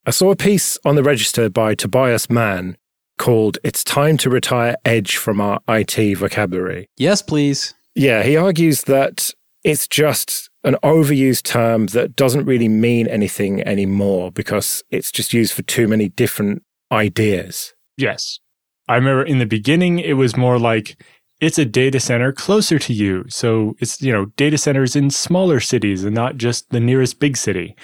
I 0.05 0.11
saw 0.11 0.29
a 0.29 0.35
piece 0.35 0.77
on 0.85 0.93
the 0.93 1.01
register 1.01 1.49
by 1.49 1.73
Tobias 1.73 2.29
Mann 2.29 2.77
called 3.17 3.57
It's 3.63 3.83
Time 3.83 4.17
to 4.17 4.29
Retire 4.29 4.75
Edge 4.85 5.17
from 5.17 5.41
Our 5.41 5.59
IT 5.67 6.15
Vocabulary. 6.17 6.89
Yes, 6.97 7.21
please. 7.21 7.73
Yeah, 7.95 8.23
he 8.23 8.37
argues 8.37 8.83
that 8.83 9.31
it's 9.63 9.87
just 9.87 10.49
an 10.63 10.75
overused 10.83 11.43
term 11.43 11.87
that 11.87 12.15
doesn't 12.15 12.45
really 12.45 12.67
mean 12.67 13.07
anything 13.07 13.61
anymore 13.61 14.31
because 14.31 14.83
it's 14.91 15.11
just 15.11 15.33
used 15.33 15.53
for 15.53 15.63
too 15.63 15.87
many 15.87 16.09
different 16.09 16.63
ideas. 16.91 17.73
Yes. 17.97 18.39
I 18.87 18.95
remember 18.95 19.23
in 19.23 19.39
the 19.39 19.45
beginning, 19.45 19.99
it 19.99 20.13
was 20.13 20.37
more 20.37 20.59
like 20.59 21.01
it's 21.39 21.57
a 21.57 21.65
data 21.65 21.99
center 21.99 22.31
closer 22.31 22.79
to 22.79 22.93
you. 22.93 23.25
So 23.29 23.75
it's, 23.79 24.01
you 24.01 24.11
know, 24.11 24.25
data 24.37 24.57
centers 24.57 24.95
in 24.95 25.09
smaller 25.09 25.59
cities 25.59 26.03
and 26.03 26.15
not 26.15 26.37
just 26.37 26.69
the 26.69 26.79
nearest 26.79 27.19
big 27.19 27.37
city. 27.37 27.75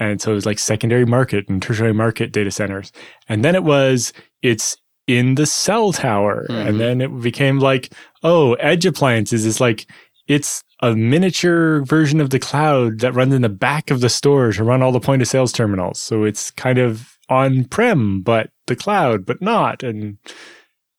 And 0.00 0.20
so 0.20 0.32
it 0.32 0.34
was 0.34 0.46
like 0.46 0.58
secondary 0.58 1.04
market 1.04 1.48
and 1.48 1.62
tertiary 1.62 1.92
market 1.92 2.32
data 2.32 2.50
centers. 2.50 2.90
And 3.28 3.44
then 3.44 3.54
it 3.54 3.62
was, 3.62 4.12
it's 4.42 4.76
in 5.06 5.36
the 5.36 5.46
cell 5.46 5.92
tower. 5.92 6.46
Mhm. 6.48 6.66
And 6.66 6.80
then 6.80 7.00
it 7.00 7.20
became 7.20 7.60
like, 7.60 7.92
oh, 8.22 8.54
edge 8.54 8.86
appliances 8.86 9.46
is 9.46 9.60
like, 9.60 9.86
it's 10.26 10.62
a 10.80 10.96
miniature 10.96 11.84
version 11.84 12.20
of 12.20 12.30
the 12.30 12.38
cloud 12.38 13.00
that 13.00 13.14
runs 13.14 13.34
in 13.34 13.42
the 13.42 13.48
back 13.48 13.90
of 13.90 14.00
the 14.00 14.08
store 14.08 14.52
to 14.52 14.64
run 14.64 14.82
all 14.82 14.92
the 14.92 15.00
point 15.00 15.20
of 15.20 15.28
sales 15.28 15.52
terminals. 15.52 16.00
So 16.00 16.24
it's 16.24 16.50
kind 16.50 16.78
of 16.78 17.18
on 17.28 17.64
prem, 17.64 18.22
but 18.22 18.50
the 18.66 18.76
cloud, 18.76 19.26
but 19.26 19.42
not. 19.42 19.82
And 19.82 20.16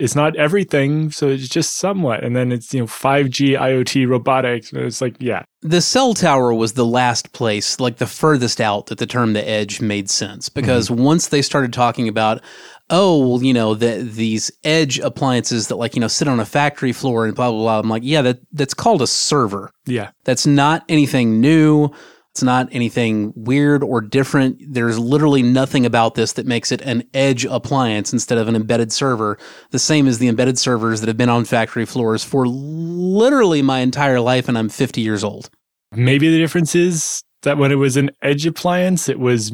it's 0.02 0.16
not 0.16 0.34
everything. 0.34 1.12
So 1.12 1.28
it's 1.28 1.48
just 1.48 1.76
somewhat. 1.76 2.24
And 2.24 2.34
then 2.34 2.50
it's, 2.50 2.74
you 2.74 2.80
know, 2.80 2.86
5G, 2.86 3.56
IoT, 3.56 4.08
robotics. 4.08 4.72
It's 4.72 5.00
like, 5.00 5.14
yeah, 5.20 5.44
The 5.60 5.80
cell 5.80 6.12
tower 6.12 6.52
was 6.52 6.72
the 6.72 6.84
last 6.84 7.32
place, 7.32 7.78
like 7.78 7.98
the 7.98 8.06
furthest 8.08 8.60
out 8.60 8.86
that 8.86 8.98
the 8.98 9.06
term 9.06 9.32
the 9.32 9.48
edge 9.48 9.80
made 9.80 10.10
sense. 10.10 10.48
Mm-hmm. 10.48 10.60
Because 10.60 10.90
once 10.90 11.28
they 11.28 11.40
started 11.40 11.72
talking 11.72 12.08
about, 12.08 12.42
oh, 12.90 13.26
well, 13.26 13.42
you 13.44 13.54
know, 13.54 13.76
the, 13.76 13.98
these 14.02 14.50
edge 14.64 14.98
appliances 14.98 15.68
that 15.68 15.76
like, 15.76 15.94
you 15.94 16.00
know, 16.00 16.08
sit 16.08 16.26
on 16.26 16.40
a 16.40 16.44
factory 16.44 16.92
floor 16.92 17.24
and 17.24 17.36
blah, 17.36 17.50
blah, 17.50 17.60
blah. 17.60 17.78
I'm 17.78 17.88
like, 17.88 18.02
yeah, 18.04 18.22
that, 18.22 18.40
that's 18.52 18.74
called 18.74 19.02
a 19.02 19.06
server. 19.06 19.70
yeah. 19.86 20.10
That's 20.24 20.48
not 20.48 20.84
anything 20.88 21.40
new. 21.40 21.90
It's 22.32 22.42
not 22.42 22.68
anything 22.72 23.34
weird 23.36 23.82
or 23.82 24.00
different. 24.00 24.58
There's 24.66 24.98
literally 24.98 25.42
nothing 25.42 25.84
about 25.84 26.14
this 26.14 26.32
that 26.32 26.46
makes 26.46 26.72
it 26.72 26.80
an 26.80 27.04
edge 27.12 27.44
appliance 27.44 28.10
instead 28.10 28.38
of 28.38 28.48
an 28.48 28.56
embedded 28.56 28.90
server. 28.90 29.36
The 29.70 29.78
same 29.78 30.08
as 30.08 30.18
the 30.18 30.28
embedded 30.28 30.58
servers 30.58 31.00
that 31.00 31.08
have 31.08 31.18
been 31.18 31.28
on 31.28 31.44
factory 31.44 31.84
floors 31.84 32.24
for 32.24 32.46
literally 32.46 33.60
my 33.60 33.80
entire 33.80 34.18
life, 34.18 34.48
and 34.48 34.56
I'm 34.56 34.70
50 34.70 35.02
years 35.02 35.22
old. 35.22 35.50
Maybe 35.94 36.30
the 36.30 36.38
difference 36.38 36.74
is 36.74 37.22
that 37.42 37.58
when 37.58 37.70
it 37.70 37.76
was 37.76 37.98
an 37.98 38.10
edge 38.22 38.46
appliance, 38.46 39.10
it 39.10 39.18
was 39.18 39.52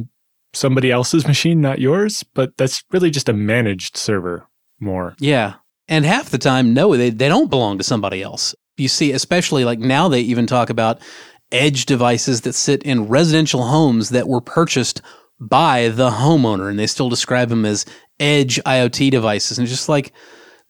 somebody 0.52 0.92
else's 0.92 1.26
machine, 1.26 1.60
not 1.60 1.80
yours. 1.80 2.22
But 2.22 2.56
that's 2.56 2.84
really 2.92 3.10
just 3.10 3.28
a 3.28 3.32
managed 3.32 3.96
server 3.96 4.46
more. 4.78 5.16
Yeah. 5.18 5.54
And 5.88 6.04
half 6.04 6.30
the 6.30 6.38
time, 6.38 6.74
no, 6.74 6.96
they, 6.96 7.10
they 7.10 7.28
don't 7.28 7.50
belong 7.50 7.78
to 7.78 7.84
somebody 7.84 8.22
else. 8.22 8.54
You 8.76 8.86
see, 8.86 9.10
especially 9.10 9.64
like 9.64 9.80
now 9.80 10.08
they 10.08 10.20
even 10.20 10.46
talk 10.46 10.70
about 10.70 11.00
edge 11.52 11.86
devices 11.86 12.42
that 12.42 12.52
sit 12.54 12.82
in 12.82 13.08
residential 13.08 13.62
homes 13.64 14.10
that 14.10 14.28
were 14.28 14.40
purchased 14.40 15.00
by 15.40 15.88
the 15.88 16.10
homeowner 16.10 16.68
and 16.68 16.78
they 16.78 16.86
still 16.86 17.08
describe 17.08 17.48
them 17.48 17.64
as 17.64 17.86
edge 18.20 18.56
IoT 18.64 19.10
devices. 19.10 19.58
And 19.58 19.66
just 19.68 19.88
like, 19.88 20.12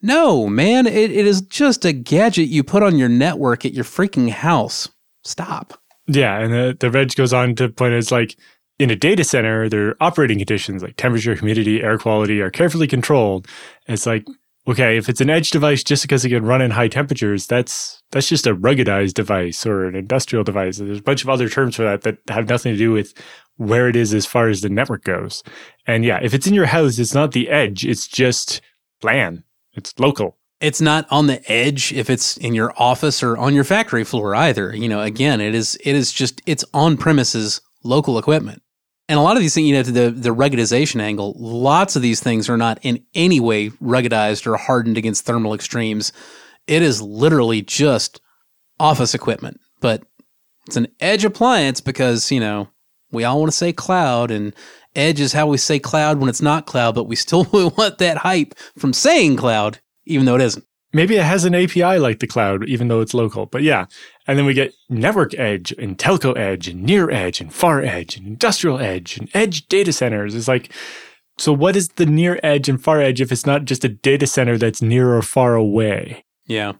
no, 0.01 0.47
man, 0.47 0.87
it, 0.87 1.11
it 1.11 1.27
is 1.27 1.41
just 1.41 1.85
a 1.85 1.91
gadget 1.91 2.47
you 2.47 2.63
put 2.63 2.83
on 2.83 2.97
your 2.97 3.09
network 3.09 3.65
at 3.65 3.73
your 3.73 3.83
freaking 3.83 4.29
house. 4.29 4.87
Stop. 5.23 5.73
Yeah, 6.07 6.39
and 6.39 6.53
the, 6.53 6.77
the 6.79 6.89
reg 6.89 7.13
goes 7.15 7.33
on 7.33 7.55
to 7.55 7.69
point 7.69 7.93
it's 7.93 8.11
like 8.11 8.37
in 8.79 8.89
a 8.89 8.95
data 8.95 9.23
center, 9.23 9.67
their 9.67 9.95
operating 10.01 10.37
conditions 10.37 10.81
like 10.81 10.95
temperature, 10.95 11.35
humidity, 11.35 11.81
air 11.81 11.97
quality 11.97 12.41
are 12.41 12.49
carefully 12.49 12.87
controlled. 12.87 13.47
It's 13.87 14.05
like, 14.05 14.25
okay, 14.67 14.97
if 14.97 15.09
it's 15.09 15.21
an 15.21 15.29
edge 15.29 15.49
device 15.51 15.83
just 15.83 16.03
because 16.03 16.23
it 16.25 16.29
can 16.29 16.43
run 16.43 16.61
in 16.61 16.71
high 16.71 16.87
temperatures, 16.87 17.47
that's 17.47 18.01
that's 18.11 18.29
just 18.29 18.47
a 18.47 18.55
ruggedized 18.55 19.13
device 19.13 19.65
or 19.65 19.85
an 19.85 19.95
industrial 19.95 20.43
device. 20.43 20.77
There's 20.77 20.99
a 20.99 21.03
bunch 21.03 21.23
of 21.23 21.29
other 21.29 21.49
terms 21.49 21.75
for 21.75 21.83
that 21.83 22.01
that 22.01 22.17
have 22.29 22.49
nothing 22.49 22.73
to 22.73 22.77
do 22.77 22.91
with 22.91 23.13
where 23.57 23.89
it 23.89 23.95
is 23.95 24.13
as 24.13 24.25
far 24.25 24.47
as 24.47 24.61
the 24.61 24.69
network 24.69 25.03
goes. 25.03 25.43
And 25.85 26.05
yeah, 26.05 26.19
if 26.21 26.33
it's 26.33 26.47
in 26.47 26.53
your 26.53 26.67
house, 26.67 26.97
it's 26.97 27.13
not 27.13 27.33
the 27.33 27.49
edge, 27.49 27.85
it's 27.85 28.07
just 28.07 28.61
LAN. 29.03 29.43
It's 29.73 29.93
local. 29.99 30.37
It's 30.59 30.81
not 30.81 31.07
on 31.09 31.27
the 31.27 31.49
edge 31.49 31.93
if 31.93 32.09
it's 32.09 32.35
in 32.37 32.53
your 32.53 32.73
office 32.77 33.23
or 33.23 33.37
on 33.37 33.53
your 33.53 33.63
factory 33.63 34.03
floor 34.03 34.35
either. 34.35 34.75
You 34.75 34.89
know, 34.89 35.01
again, 35.01 35.39
it 35.39 35.55
is 35.55 35.77
it 35.83 35.95
is 35.95 36.11
just 36.11 36.41
it's 36.45 36.65
on 36.73 36.97
premises 36.97 37.61
local 37.83 38.17
equipment. 38.17 38.61
And 39.09 39.19
a 39.19 39.21
lot 39.21 39.35
of 39.35 39.41
these 39.41 39.53
things, 39.53 39.67
you 39.67 39.73
know, 39.73 39.83
the 39.83 40.11
the 40.11 40.33
ruggedization 40.33 41.01
angle, 41.01 41.35
lots 41.37 41.97
of 41.97 42.01
these 42.01 42.21
things 42.21 42.47
are 42.47 42.57
not 42.57 42.79
in 42.81 43.03
any 43.13 43.41
way 43.41 43.71
ruggedized 43.71 44.47
or 44.47 44.55
hardened 44.55 44.97
against 44.97 45.25
thermal 45.25 45.53
extremes. 45.53 46.13
It 46.67 46.81
is 46.81 47.01
literally 47.01 47.61
just 47.61 48.21
office 48.79 49.13
equipment, 49.13 49.59
but 49.81 50.03
it's 50.67 50.77
an 50.77 50.87
edge 51.01 51.25
appliance 51.25 51.81
because, 51.81 52.31
you 52.31 52.39
know, 52.39 52.69
we 53.11 53.25
all 53.25 53.39
want 53.39 53.51
to 53.51 53.57
say 53.57 53.73
cloud 53.73 54.29
and 54.31 54.53
edge 54.95 55.19
is 55.19 55.33
how 55.33 55.47
we 55.47 55.57
say 55.57 55.79
cloud 55.79 56.19
when 56.19 56.29
it's 56.29 56.41
not 56.41 56.67
cloud, 56.67 56.95
but 56.95 57.05
we 57.05 57.15
still 57.17 57.43
want 57.51 57.97
that 57.97 58.17
hype 58.17 58.53
from 58.77 58.93
saying 58.93 59.35
cloud 59.35 59.79
even 60.09 60.25
though 60.25 60.35
it 60.35 60.41
isn't. 60.41 60.65
Maybe 60.91 61.15
it 61.17 61.23
has 61.23 61.45
an 61.45 61.53
API 61.53 61.99
like 61.99 62.19
the 62.19 62.27
cloud, 62.27 62.67
even 62.67 62.87
though 62.87 63.01
it's 63.01 63.13
local. 63.13 63.45
But 63.45 63.61
yeah. 63.61 63.85
And 64.27 64.37
then 64.37 64.45
we 64.45 64.53
get 64.53 64.73
network 64.89 65.33
edge 65.35 65.71
and 65.77 65.97
telco 65.97 66.35
edge 66.35 66.67
and 66.67 66.83
near 66.83 67.09
edge 67.11 67.41
and 67.41 67.53
far 67.53 67.81
edge 67.81 68.17
and 68.17 68.25
industrial 68.25 68.79
edge 68.79 69.17
and 69.17 69.29
edge 69.33 69.67
data 69.67 69.93
centers. 69.93 70.33
It's 70.33 70.47
like, 70.47 70.73
so 71.37 71.53
what 71.53 71.75
is 71.75 71.89
the 71.89 72.05
near 72.05 72.39
edge 72.43 72.67
and 72.67 72.83
far 72.83 73.01
edge 73.01 73.21
if 73.21 73.31
it's 73.31 73.45
not 73.45 73.65
just 73.65 73.85
a 73.85 73.89
data 73.89 74.27
center 74.27 74.57
that's 74.57 74.81
near 74.81 75.13
or 75.15 75.21
far 75.21 75.55
away? 75.55 76.25
Yeah. 76.47 76.73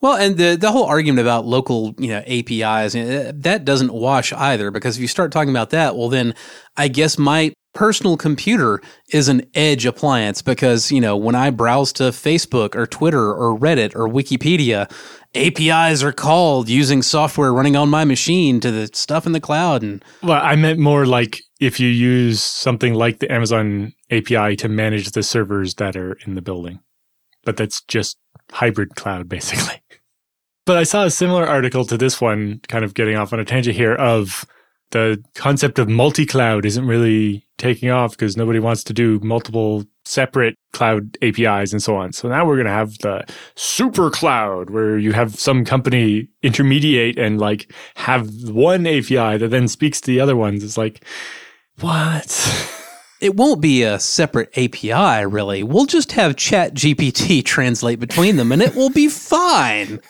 Well, 0.00 0.16
and 0.16 0.36
the 0.36 0.56
the 0.56 0.72
whole 0.72 0.84
argument 0.84 1.20
about 1.20 1.46
local, 1.46 1.94
you 1.96 2.08
know, 2.08 2.22
APIs, 2.26 2.96
eh, 2.96 3.30
that 3.32 3.64
doesn't 3.64 3.92
wash 3.92 4.32
either 4.32 4.72
because 4.72 4.96
if 4.96 5.00
you 5.00 5.08
start 5.08 5.30
talking 5.30 5.50
about 5.50 5.70
that, 5.70 5.96
well 5.96 6.08
then 6.08 6.34
I 6.76 6.88
guess 6.88 7.16
my 7.16 7.52
personal 7.74 8.16
computer 8.16 8.80
is 9.10 9.28
an 9.28 9.42
edge 9.54 9.86
appliance 9.86 10.42
because, 10.42 10.92
you 10.92 11.00
know, 11.00 11.16
when 11.16 11.34
I 11.34 11.50
browse 11.50 11.92
to 11.94 12.04
Facebook 12.04 12.74
or 12.74 12.86
Twitter 12.86 13.32
or 13.32 13.58
Reddit 13.58 13.94
or 13.94 14.08
Wikipedia, 14.08 14.90
APIs 15.34 16.02
are 16.02 16.12
called 16.12 16.68
using 16.68 17.02
software 17.02 17.52
running 17.52 17.76
on 17.76 17.88
my 17.88 18.04
machine 18.04 18.60
to 18.60 18.70
the 18.70 18.90
stuff 18.92 19.26
in 19.26 19.32
the 19.32 19.40
cloud 19.40 19.82
and 19.82 20.04
Well, 20.22 20.40
I 20.42 20.56
meant 20.56 20.78
more 20.78 21.06
like 21.06 21.40
if 21.60 21.80
you 21.80 21.88
use 21.88 22.42
something 22.42 22.94
like 22.94 23.20
the 23.20 23.32
Amazon 23.32 23.92
API 24.10 24.56
to 24.56 24.68
manage 24.68 25.12
the 25.12 25.22
servers 25.22 25.74
that 25.74 25.96
are 25.96 26.18
in 26.26 26.34
the 26.34 26.42
building. 26.42 26.80
But 27.44 27.56
that's 27.56 27.80
just 27.82 28.18
hybrid 28.50 28.94
cloud, 28.94 29.28
basically. 29.28 29.80
But 30.64 30.76
I 30.76 30.84
saw 30.84 31.04
a 31.04 31.10
similar 31.10 31.46
article 31.46 31.84
to 31.86 31.96
this 31.96 32.20
one, 32.20 32.60
kind 32.68 32.84
of 32.84 32.94
getting 32.94 33.16
off 33.16 33.32
on 33.32 33.40
a 33.40 33.44
tangent 33.44 33.76
here, 33.76 33.94
of 33.94 34.44
the 34.92 35.22
concept 35.34 35.78
of 35.78 35.88
multi 35.88 36.24
cloud 36.24 36.64
isn't 36.64 36.86
really 36.86 37.44
taking 37.58 37.90
off 37.90 38.12
because 38.12 38.36
nobody 38.36 38.58
wants 38.58 38.84
to 38.84 38.92
do 38.92 39.18
multiple 39.22 39.84
separate 40.04 40.56
cloud 40.72 41.16
APIs 41.22 41.72
and 41.72 41.82
so 41.82 41.96
on. 41.96 42.12
So 42.12 42.28
now 42.28 42.46
we're 42.46 42.56
going 42.56 42.66
to 42.66 42.72
have 42.72 42.98
the 42.98 43.24
super 43.54 44.10
cloud 44.10 44.70
where 44.70 44.98
you 44.98 45.12
have 45.12 45.38
some 45.38 45.64
company 45.64 46.28
intermediate 46.42 47.18
and 47.18 47.40
like 47.40 47.72
have 47.96 48.28
one 48.44 48.86
API 48.86 49.38
that 49.38 49.48
then 49.50 49.68
speaks 49.68 50.00
to 50.00 50.06
the 50.06 50.20
other 50.20 50.36
ones. 50.36 50.64
It's 50.64 50.78
like, 50.78 51.04
what? 51.80 52.80
it 53.20 53.36
won't 53.36 53.60
be 53.60 53.84
a 53.84 53.98
separate 53.98 54.56
API 54.58 55.24
really. 55.26 55.62
We'll 55.62 55.86
just 55.86 56.12
have 56.12 56.36
Chat 56.36 56.74
GPT 56.74 57.44
translate 57.44 58.00
between 58.00 58.36
them 58.36 58.52
and 58.52 58.60
it 58.60 58.74
will 58.74 58.90
be 58.90 59.08
fine. 59.08 60.00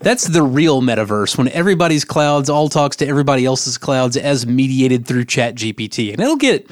That's 0.00 0.28
the 0.28 0.42
real 0.42 0.82
metaverse 0.82 1.36
when 1.36 1.48
everybody's 1.48 2.04
clouds 2.04 2.48
all 2.48 2.68
talks 2.68 2.96
to 2.96 3.06
everybody 3.06 3.44
else's 3.44 3.78
clouds 3.78 4.16
as 4.16 4.46
mediated 4.46 5.06
through 5.06 5.26
Chat 5.26 5.54
GPT. 5.54 6.12
And 6.12 6.20
it'll 6.20 6.36
get 6.36 6.70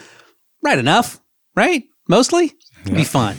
right 0.63 0.79
enough, 0.79 1.21
right? 1.55 1.85
Mostly? 2.09 2.53
It'll 2.85 2.97
be 2.97 3.05
fine. 3.05 3.37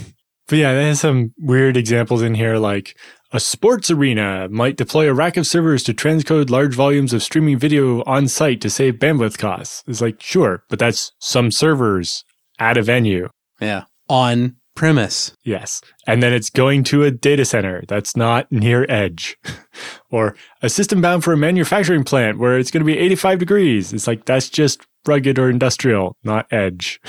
But 0.47 0.59
yeah, 0.59 0.73
there's 0.73 1.01
some 1.01 1.33
weird 1.37 1.75
examples 1.75 2.21
in 2.21 2.35
here 2.35 2.57
like 2.57 2.95
a 3.31 3.39
sports 3.39 3.91
arena 3.91 4.47
might 4.49 4.77
deploy 4.77 5.09
a 5.09 5.13
rack 5.13 5.35
of 5.35 5.45
servers 5.45 5.83
to 5.83 5.93
transcode 5.93 6.49
large 6.49 6.73
volumes 6.73 7.11
of 7.11 7.21
streaming 7.21 7.59
video 7.59 8.01
on 8.05 8.27
site 8.27 8.61
to 8.61 8.69
save 8.69 8.95
bandwidth 8.95 9.37
costs. 9.37 9.83
It's 9.87 10.01
like, 10.01 10.21
sure, 10.21 10.63
but 10.69 10.79
that's 10.79 11.11
some 11.19 11.51
servers 11.51 12.23
at 12.59 12.77
a 12.77 12.81
venue. 12.81 13.27
Yeah. 13.59 13.83
On 14.07 14.55
premise. 14.77 15.33
Yes. 15.43 15.81
And 16.05 16.23
then 16.23 16.31
it's 16.31 16.49
going 16.49 16.85
to 16.85 17.03
a 17.03 17.11
data 17.11 17.43
center 17.43 17.83
that's 17.87 18.15
not 18.15 18.49
near 18.51 18.85
edge. 18.87 19.37
or 20.11 20.35
a 20.61 20.69
system 20.69 21.01
bound 21.01 21.23
for 21.23 21.33
a 21.33 21.37
manufacturing 21.37 22.05
plant 22.05 22.37
where 22.37 22.57
it's 22.57 22.71
going 22.71 22.81
to 22.81 22.85
be 22.85 22.97
85 22.97 23.39
degrees. 23.39 23.91
It's 23.91 24.07
like 24.07 24.23
that's 24.23 24.49
just 24.49 24.85
rugged 25.05 25.37
or 25.37 25.49
industrial, 25.49 26.15
not 26.23 26.47
edge. 26.51 27.01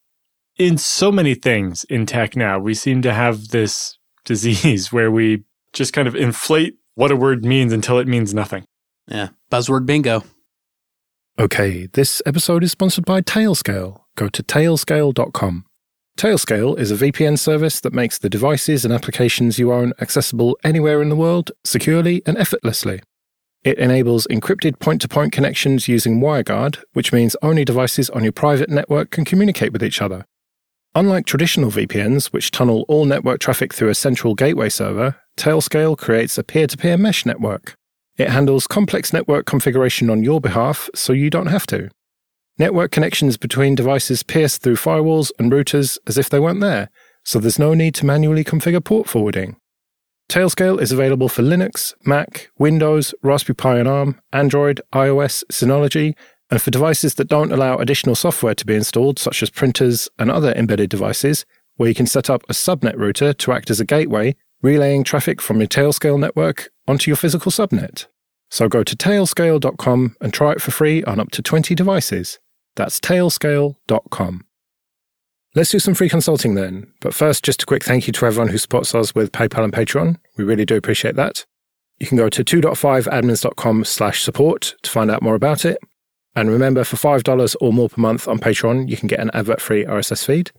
in 0.58 0.76
so 0.76 1.10
many 1.10 1.34
things 1.34 1.84
in 1.84 2.04
tech 2.04 2.36
now, 2.36 2.58
we 2.58 2.74
seem 2.74 3.00
to 3.02 3.14
have 3.14 3.48
this 3.48 3.96
disease 4.24 4.92
where 4.92 5.10
we 5.10 5.44
just 5.72 5.94
kind 5.94 6.08
of 6.08 6.14
inflate 6.14 6.74
what 6.96 7.10
a 7.10 7.16
word 7.16 7.44
means 7.44 7.72
until 7.72 7.98
it 7.98 8.06
means 8.06 8.34
nothing. 8.34 8.64
Yeah. 9.08 9.28
Buzzword 9.50 9.86
bingo. 9.86 10.24
Okay, 11.38 11.86
this 11.94 12.20
episode 12.26 12.62
is 12.62 12.72
sponsored 12.72 13.06
by 13.06 13.22
Tailscale. 13.22 14.02
Go 14.16 14.28
to 14.28 14.42
tailscale.com. 14.42 15.64
Tailscale 16.16 16.78
is 16.78 16.92
a 16.92 16.96
VPN 16.96 17.38
service 17.38 17.80
that 17.80 17.92
makes 17.92 18.18
the 18.18 18.30
devices 18.30 18.84
and 18.84 18.94
applications 18.94 19.58
you 19.58 19.72
own 19.72 19.92
accessible 20.00 20.56
anywhere 20.62 21.02
in 21.02 21.08
the 21.08 21.16
world 21.16 21.50
securely 21.64 22.22
and 22.26 22.38
effortlessly. 22.38 23.00
It 23.64 23.78
enables 23.78 24.26
encrypted 24.28 24.78
point 24.78 25.00
to 25.02 25.08
point 25.08 25.32
connections 25.32 25.88
using 25.88 26.20
WireGuard, 26.20 26.82
which 26.92 27.12
means 27.12 27.36
only 27.42 27.64
devices 27.64 28.10
on 28.10 28.22
your 28.22 28.32
private 28.32 28.68
network 28.68 29.10
can 29.10 29.24
communicate 29.24 29.72
with 29.72 29.82
each 29.82 30.02
other. 30.02 30.24
Unlike 30.94 31.26
traditional 31.26 31.70
VPNs, 31.70 32.26
which 32.26 32.50
tunnel 32.50 32.84
all 32.88 33.04
network 33.04 33.40
traffic 33.40 33.72
through 33.72 33.88
a 33.88 33.94
central 33.94 34.34
gateway 34.34 34.68
server, 34.68 35.16
Tailscale 35.36 35.96
creates 35.96 36.36
a 36.36 36.44
peer 36.44 36.66
to 36.66 36.76
peer 36.76 36.98
mesh 36.98 37.24
network. 37.24 37.74
It 38.18 38.28
handles 38.28 38.66
complex 38.66 39.12
network 39.12 39.46
configuration 39.46 40.10
on 40.10 40.22
your 40.22 40.40
behalf 40.40 40.90
so 40.94 41.12
you 41.12 41.30
don't 41.30 41.46
have 41.46 41.66
to. 41.68 41.88
Network 42.58 42.92
connections 42.92 43.36
between 43.36 43.74
devices 43.74 44.22
pierce 44.22 44.58
through 44.58 44.76
firewalls 44.76 45.30
and 45.38 45.50
routers 45.50 45.98
as 46.06 46.18
if 46.18 46.28
they 46.28 46.38
weren't 46.38 46.60
there, 46.60 46.90
so 47.24 47.38
there's 47.38 47.58
no 47.58 47.74
need 47.74 47.94
to 47.96 48.06
manually 48.06 48.44
configure 48.44 48.84
port 48.84 49.08
forwarding. 49.08 49.56
Tailscale 50.28 50.80
is 50.80 50.92
available 50.92 51.28
for 51.28 51.42
Linux, 51.42 51.94
Mac, 52.04 52.50
Windows, 52.58 53.14
Raspberry 53.22 53.54
Pi 53.54 53.78
and 53.78 53.88
ARM, 53.88 54.20
Android, 54.32 54.80
iOS, 54.94 55.44
Synology, 55.50 56.14
and 56.50 56.60
for 56.60 56.70
devices 56.70 57.14
that 57.14 57.28
don't 57.28 57.52
allow 57.52 57.76
additional 57.76 58.14
software 58.14 58.54
to 58.54 58.66
be 58.66 58.74
installed, 58.74 59.18
such 59.18 59.42
as 59.42 59.50
printers 59.50 60.08
and 60.18 60.30
other 60.30 60.52
embedded 60.52 60.90
devices, 60.90 61.44
where 61.76 61.88
you 61.88 61.94
can 61.94 62.06
set 62.06 62.28
up 62.28 62.42
a 62.48 62.52
subnet 62.52 62.96
router 62.96 63.32
to 63.32 63.52
act 63.52 63.70
as 63.70 63.80
a 63.80 63.84
gateway, 63.84 64.34
relaying 64.62 65.04
traffic 65.04 65.40
from 65.40 65.58
your 65.58 65.68
Tailscale 65.68 66.18
network 66.18 66.70
onto 66.86 67.10
your 67.10 67.16
physical 67.16 67.50
subnet. 67.50 68.06
So 68.50 68.68
go 68.68 68.84
to 68.84 68.94
tailscale.com 68.94 70.16
and 70.20 70.32
try 70.32 70.52
it 70.52 70.60
for 70.60 70.70
free 70.70 71.02
on 71.04 71.18
up 71.18 71.30
to 71.30 71.42
20 71.42 71.74
devices. 71.74 72.38
That's 72.76 73.00
tailscale.com. 73.00 74.44
Let's 75.54 75.70
do 75.70 75.78
some 75.78 75.94
free 75.94 76.08
consulting 76.08 76.54
then. 76.54 76.90
But 77.00 77.12
first, 77.12 77.44
just 77.44 77.62
a 77.62 77.66
quick 77.66 77.84
thank 77.84 78.06
you 78.06 78.12
to 78.14 78.26
everyone 78.26 78.48
who 78.48 78.58
supports 78.58 78.94
us 78.94 79.14
with 79.14 79.32
PayPal 79.32 79.64
and 79.64 79.72
Patreon. 79.72 80.16
We 80.38 80.44
really 80.44 80.64
do 80.64 80.76
appreciate 80.76 81.16
that. 81.16 81.44
You 81.98 82.06
can 82.06 82.16
go 82.16 82.30
to 82.30 82.42
2.5admins.com 82.42 83.84
slash 83.84 84.22
support 84.22 84.74
to 84.82 84.90
find 84.90 85.10
out 85.10 85.22
more 85.22 85.34
about 85.34 85.64
it. 85.64 85.78
And 86.34 86.50
remember, 86.50 86.84
for 86.84 86.96
$5 86.96 87.56
or 87.60 87.72
more 87.72 87.90
per 87.90 88.00
month 88.00 88.26
on 88.26 88.38
Patreon, 88.38 88.88
you 88.88 88.96
can 88.96 89.08
get 89.08 89.20
an 89.20 89.30
advert-free 89.34 89.84
RSS 89.84 90.24
feed. 90.24 90.50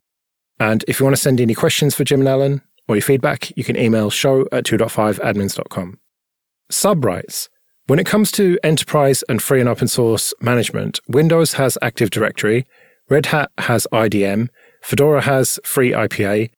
And 0.60 0.86
if 0.88 1.00
you 1.00 1.06
want 1.06 1.16
to 1.16 1.22
send 1.22 1.42
any 1.42 1.56
questions 1.56 1.96
for 1.96 2.04
Jim 2.04 2.20
and 2.20 2.30
Alan 2.30 2.62
or 2.88 2.96
your 2.96 3.02
feedback, 3.02 3.52
you 3.58 3.64
can 3.64 3.76
email 3.76 4.12
show 4.12 4.48
at 4.52 4.66
2.5admins.com. 4.66 6.00
Subrights. 6.72 7.50
When 7.88 8.00
it 8.00 8.06
comes 8.06 8.32
to 8.34 8.58
enterprise 8.64 9.26
and 9.28 9.44
free 9.44 9.60
and 9.60 9.68
open 9.68 9.90
source 9.90 10.34
management, 10.40 11.02
Windows 11.10 11.54
has 11.54 11.78
Active 11.82 12.10
Directory, 12.10 12.66
Red 13.10 13.26
Hat 13.26 13.52
has 13.58 13.86
IDM, 13.92 14.48
Fedora 14.82 15.20
has 15.20 15.60
FreeIPA, 15.66 16.50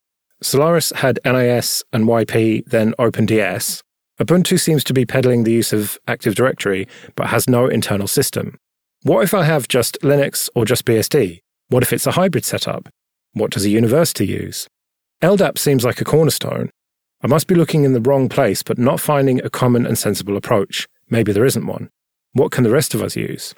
Solaris 0.44 0.92
had 0.92 1.20
NIS 1.26 1.84
and 1.92 2.06
YP, 2.06 2.64
then 2.68 2.94
OpenDS. 3.00 3.82
Ubuntu 4.22 4.60
seems 4.60 4.84
to 4.84 4.94
be 4.94 5.04
peddling 5.04 5.44
the 5.44 5.52
use 5.52 5.74
of 5.74 5.98
Active 6.08 6.36
Directory, 6.36 6.88
but 7.16 7.28
has 7.28 7.50
no 7.50 7.66
internal 7.66 8.08
system. 8.08 8.60
What 9.02 9.24
if 9.24 9.34
I 9.34 9.46
have 9.46 9.68
just 9.68 9.98
Linux 10.04 10.48
or 10.54 10.64
just 10.64 10.86
BSD? 10.86 11.40
What 11.70 11.82
if 11.82 11.92
it's 11.92 12.06
a 12.06 12.12
hybrid 12.12 12.46
setup? 12.46 12.88
What 13.34 13.50
does 13.50 13.66
a 13.66 13.70
university 13.70 14.28
use? 14.28 14.68
LDAP 15.24 15.58
seems 15.58 15.84
like 15.84 16.00
a 16.00 16.06
cornerstone. 16.06 16.70
I 17.24 17.28
must 17.28 17.48
be 17.48 17.56
looking 17.56 17.84
in 17.84 17.94
the 17.94 18.02
wrong 18.02 18.30
place, 18.30 18.62
but 18.62 18.78
not 18.78 19.00
finding 19.00 19.44
a 19.44 19.50
common 19.50 19.88
and 19.88 19.98
sensible 19.98 20.38
approach. 20.38 20.88
Maybe 21.10 21.32
there 21.32 21.46
isn't 21.46 21.68
one. 21.68 21.90
What 22.34 22.52
can 22.52 22.64
the 22.64 22.70
rest 22.70 22.94
of 22.94 23.02
us 23.02 23.16
use? 23.16 23.54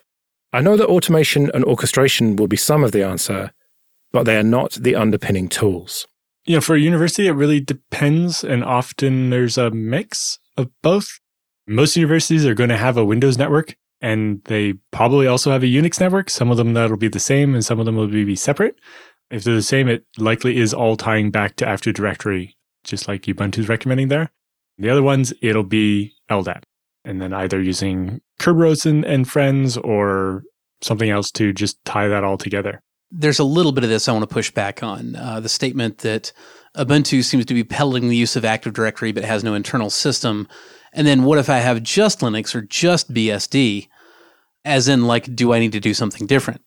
I 0.53 0.61
know 0.61 0.77
that 0.77 0.87
automation 0.87 1.51
and 1.53 1.63
orchestration 1.65 2.35
will 2.35 2.47
be 2.47 2.57
some 2.57 2.83
of 2.83 2.91
the 2.91 3.03
answer, 3.03 3.51
but 4.11 4.23
they 4.23 4.37
are 4.37 4.43
not 4.43 4.73
the 4.73 4.95
underpinning 4.95 5.49
tools. 5.49 6.07
You 6.45 6.55
know, 6.55 6.61
for 6.61 6.75
a 6.75 6.79
university, 6.79 7.27
it 7.27 7.33
really 7.33 7.59
depends, 7.59 8.43
and 8.43 8.63
often 8.63 9.29
there's 9.29 9.57
a 9.57 9.69
mix 9.69 10.39
of 10.55 10.69
both. 10.81 11.19
Most 11.67 11.97
universities 11.97 12.45
are 12.45 12.53
going 12.53 12.69
to 12.69 12.77
have 12.77 12.95
a 12.95 13.03
Windows 13.03 13.37
network, 13.37 13.75
and 13.99 14.41
they 14.45 14.75
probably 14.91 15.27
also 15.27 15.51
have 15.51 15.63
a 15.63 15.67
Unix 15.67 15.99
network. 15.99 16.29
Some 16.29 16.49
of 16.49 16.57
them 16.57 16.73
that'll 16.73 16.95
be 16.95 17.09
the 17.09 17.19
same, 17.19 17.53
and 17.53 17.65
some 17.65 17.79
of 17.79 17.85
them 17.85 17.97
will 17.97 18.07
be 18.07 18.35
separate. 18.35 18.79
If 19.29 19.43
they're 19.43 19.55
the 19.55 19.61
same, 19.61 19.89
it 19.89 20.05
likely 20.17 20.57
is 20.57 20.73
all 20.73 20.95
tying 20.95 21.31
back 21.31 21.57
to 21.57 21.67
Active 21.67 21.95
Directory, 21.95 22.55
just 22.85 23.09
like 23.09 23.23
Ubuntu's 23.23 23.67
recommending 23.67 24.07
there. 24.07 24.31
The 24.77 24.89
other 24.89 25.03
ones, 25.03 25.33
it'll 25.41 25.63
be 25.63 26.13
LDAP, 26.29 26.63
and 27.07 27.21
then 27.21 27.33
either 27.33 27.61
using 27.61 28.21
Kerberos 28.39 28.85
and, 28.85 29.05
and 29.05 29.27
friends 29.27 29.77
or 29.77 30.43
something 30.81 31.09
else 31.09 31.31
to 31.31 31.53
just 31.53 31.83
tie 31.85 32.07
that 32.07 32.23
all 32.23 32.37
together. 32.37 32.81
There's 33.09 33.39
a 33.39 33.45
little 33.45 33.71
bit 33.71 33.85
of 33.85 33.89
this 33.89 34.07
I 34.07 34.11
want 34.11 34.23
to 34.23 34.33
push 34.33 34.51
back 34.51 34.83
on. 34.83 35.15
Uh, 35.15 35.39
the 35.39 35.49
statement 35.49 35.99
that 35.99 36.33
Ubuntu 36.75 37.23
seems 37.23 37.45
to 37.45 37.53
be 37.53 37.63
peddling 37.63 38.09
the 38.09 38.17
use 38.17 38.35
of 38.35 38.43
Active 38.43 38.73
Directory 38.73 39.13
but 39.13 39.23
has 39.23 39.43
no 39.43 39.53
internal 39.53 39.89
system. 39.89 40.47
And 40.91 41.07
then 41.07 41.23
what 41.23 41.39
if 41.39 41.49
I 41.49 41.59
have 41.59 41.81
just 41.81 42.19
Linux 42.19 42.53
or 42.53 42.61
just 42.61 43.13
BSD? 43.13 43.87
As 44.65 44.89
in, 44.89 45.07
like, 45.07 45.33
do 45.33 45.53
I 45.53 45.59
need 45.59 45.71
to 45.71 45.79
do 45.79 45.93
something 45.93 46.27
different? 46.27 46.61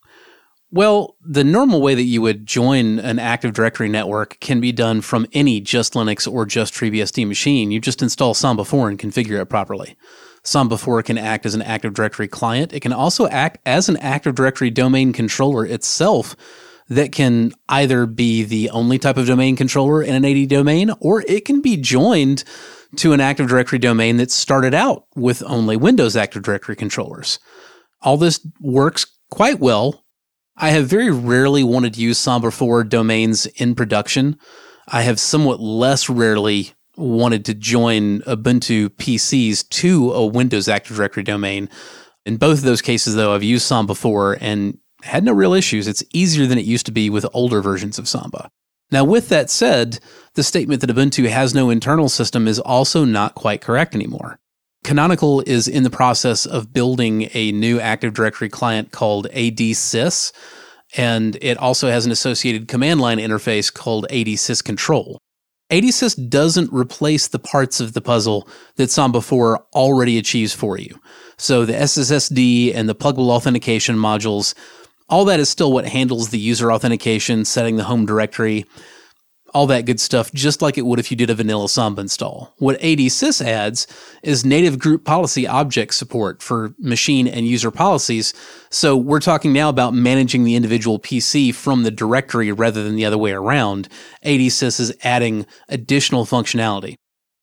Well, 0.72 1.16
the 1.20 1.44
normal 1.44 1.82
way 1.82 1.94
that 1.94 2.04
you 2.04 2.22
would 2.22 2.46
join 2.46 2.98
an 3.00 3.18
Active 3.18 3.52
Directory 3.52 3.88
network 3.88 4.38
can 4.40 4.60
be 4.60 4.72
done 4.72 5.02
from 5.02 5.26
any 5.32 5.60
just 5.60 5.92
Linux 5.92 6.30
or 6.30 6.46
just 6.46 6.72
FreeBSD 6.72 7.26
machine. 7.26 7.70
You 7.70 7.80
just 7.80 8.00
install 8.00 8.32
Samba 8.32 8.64
4 8.64 8.88
and 8.88 8.98
configure 8.98 9.40
it 9.42 9.46
properly. 9.46 9.96
Samba 10.42 10.78
4 10.78 11.02
can 11.02 11.18
act 11.18 11.44
as 11.46 11.54
an 11.54 11.62
Active 11.62 11.94
Directory 11.94 12.28
client. 12.28 12.72
It 12.72 12.80
can 12.80 12.92
also 12.92 13.28
act 13.28 13.58
as 13.66 13.88
an 13.88 13.96
Active 13.98 14.34
Directory 14.34 14.70
domain 14.70 15.12
controller 15.12 15.66
itself 15.66 16.34
that 16.88 17.12
can 17.12 17.52
either 17.68 18.04
be 18.06 18.42
the 18.42 18.68
only 18.70 18.98
type 18.98 19.16
of 19.16 19.26
domain 19.26 19.54
controller 19.54 20.02
in 20.02 20.14
an 20.14 20.24
AD 20.24 20.48
domain, 20.48 20.90
or 21.00 21.22
it 21.28 21.44
can 21.44 21.60
be 21.60 21.76
joined 21.76 22.42
to 22.96 23.12
an 23.12 23.20
Active 23.20 23.48
Directory 23.48 23.78
domain 23.78 24.16
that 24.16 24.30
started 24.30 24.74
out 24.74 25.04
with 25.14 25.42
only 25.46 25.76
Windows 25.76 26.16
Active 26.16 26.42
Directory 26.42 26.74
controllers. 26.74 27.38
All 28.02 28.16
this 28.16 28.44
works 28.60 29.06
quite 29.30 29.60
well. 29.60 30.04
I 30.56 30.70
have 30.70 30.88
very 30.88 31.10
rarely 31.10 31.62
wanted 31.62 31.94
to 31.94 32.00
use 32.00 32.18
Samba 32.18 32.50
4 32.50 32.84
domains 32.84 33.46
in 33.46 33.74
production. 33.74 34.38
I 34.88 35.02
have 35.02 35.20
somewhat 35.20 35.60
less 35.60 36.10
rarely 36.10 36.72
wanted 37.00 37.44
to 37.46 37.54
join 37.54 38.20
Ubuntu 38.20 38.90
PCs 38.90 39.68
to 39.70 40.12
a 40.12 40.26
Windows 40.26 40.68
Active 40.68 40.96
Directory 40.96 41.22
domain. 41.22 41.68
In 42.26 42.36
both 42.36 42.58
of 42.58 42.64
those 42.64 42.82
cases, 42.82 43.14
though, 43.14 43.34
I've 43.34 43.42
used 43.42 43.66
Samba 43.66 43.92
before 43.92 44.36
and 44.40 44.78
had 45.02 45.24
no 45.24 45.32
real 45.32 45.54
issues. 45.54 45.88
It's 45.88 46.04
easier 46.12 46.46
than 46.46 46.58
it 46.58 46.64
used 46.64 46.86
to 46.86 46.92
be 46.92 47.10
with 47.10 47.26
older 47.32 47.62
versions 47.62 47.98
of 47.98 48.08
Samba. 48.08 48.50
Now, 48.92 49.04
with 49.04 49.28
that 49.28 49.50
said, 49.50 50.00
the 50.34 50.42
statement 50.42 50.80
that 50.80 50.90
Ubuntu 50.90 51.28
has 51.28 51.54
no 51.54 51.70
internal 51.70 52.08
system 52.08 52.48
is 52.48 52.58
also 52.58 53.04
not 53.04 53.34
quite 53.34 53.60
correct 53.60 53.94
anymore. 53.94 54.38
Canonical 54.82 55.42
is 55.42 55.68
in 55.68 55.82
the 55.82 55.90
process 55.90 56.46
of 56.46 56.72
building 56.72 57.28
a 57.34 57.52
new 57.52 57.78
Active 57.78 58.14
Directory 58.14 58.48
client 58.48 58.92
called 58.92 59.28
ADSys, 59.30 60.32
and 60.96 61.36
it 61.40 61.56
also 61.58 61.88
has 61.88 62.06
an 62.06 62.12
associated 62.12 62.66
command 62.66 63.00
line 63.00 63.18
interface 63.18 63.72
called 63.72 64.06
ADSys 64.10 64.64
Control. 64.64 65.20
ADSys 65.70 66.28
doesn't 66.28 66.72
replace 66.72 67.28
the 67.28 67.38
parts 67.38 67.80
of 67.80 67.92
the 67.92 68.00
puzzle 68.00 68.48
that 68.76 68.90
Samba 68.90 69.20
4 69.20 69.64
already 69.72 70.18
achieves 70.18 70.52
for 70.52 70.76
you. 70.76 70.98
So 71.36 71.64
the 71.64 71.72
SSSD 71.72 72.74
and 72.74 72.88
the 72.88 72.94
pluggable 72.94 73.30
authentication 73.30 73.96
modules, 73.96 74.54
all 75.08 75.24
that 75.26 75.40
is 75.40 75.48
still 75.48 75.72
what 75.72 75.86
handles 75.86 76.30
the 76.30 76.38
user 76.38 76.72
authentication, 76.72 77.44
setting 77.44 77.76
the 77.76 77.84
home 77.84 78.04
directory, 78.04 78.66
all 79.52 79.66
that 79.66 79.86
good 79.86 80.00
stuff, 80.00 80.32
just 80.32 80.62
like 80.62 80.78
it 80.78 80.86
would 80.86 80.98
if 80.98 81.10
you 81.10 81.16
did 81.16 81.30
a 81.30 81.34
vanilla 81.34 81.68
Samba 81.68 82.02
install. 82.02 82.54
What 82.58 82.80
ADSys 82.80 83.44
adds 83.44 83.86
is 84.22 84.44
native 84.44 84.78
group 84.78 85.04
policy 85.04 85.46
object 85.46 85.94
support 85.94 86.42
for 86.42 86.74
machine 86.78 87.26
and 87.26 87.46
user 87.46 87.70
policies. 87.70 88.32
So 88.70 88.96
we're 88.96 89.20
talking 89.20 89.52
now 89.52 89.68
about 89.68 89.94
managing 89.94 90.44
the 90.44 90.54
individual 90.54 90.98
PC 90.98 91.54
from 91.54 91.82
the 91.82 91.90
directory 91.90 92.52
rather 92.52 92.82
than 92.82 92.96
the 92.96 93.04
other 93.04 93.18
way 93.18 93.32
around. 93.32 93.88
ADSys 94.24 94.80
is 94.80 94.94
adding 95.02 95.46
additional 95.68 96.24
functionality. 96.24 96.96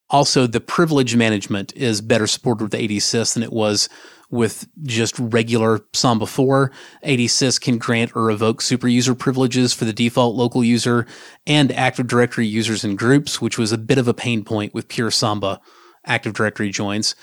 Also, 0.10 0.48
the 0.48 0.62
privilege 0.62 1.18
management 1.18 1.74
is 1.76 2.00
better 2.00 2.28
supported 2.28 2.64
with 2.64 2.74
ADSys 2.74 3.34
than 3.34 3.44
it 3.44 3.52
was 3.52 3.90
with 4.30 4.68
just 4.84 5.18
regular 5.20 5.82
Samba 5.94 6.26
4. 6.26 6.72
ADSys 7.06 7.62
can 7.62 7.78
grant 7.78 8.16
or 8.16 8.26
revoke 8.26 8.62
super 8.62 8.88
user 8.88 9.16
privileges 9.16 9.74
for 9.74 9.86
the 9.86 9.94
default 9.94 10.36
local 10.36 10.64
user 10.64 11.06
and 11.46 11.72
Active 11.72 12.08
Directory 12.08 12.48
users 12.48 12.84
and 12.84 12.98
groups, 12.98 13.42
which 13.42 13.58
was 13.58 13.72
a 13.72 13.78
bit 13.78 13.98
of 13.98 14.08
a 14.08 14.14
pain 14.14 14.44
point 14.44 14.74
with 14.74 14.90
pure 14.90 15.12
Samba 15.12 15.62
Active 16.06 16.34
Directory 16.34 16.72
joins. 16.72 17.16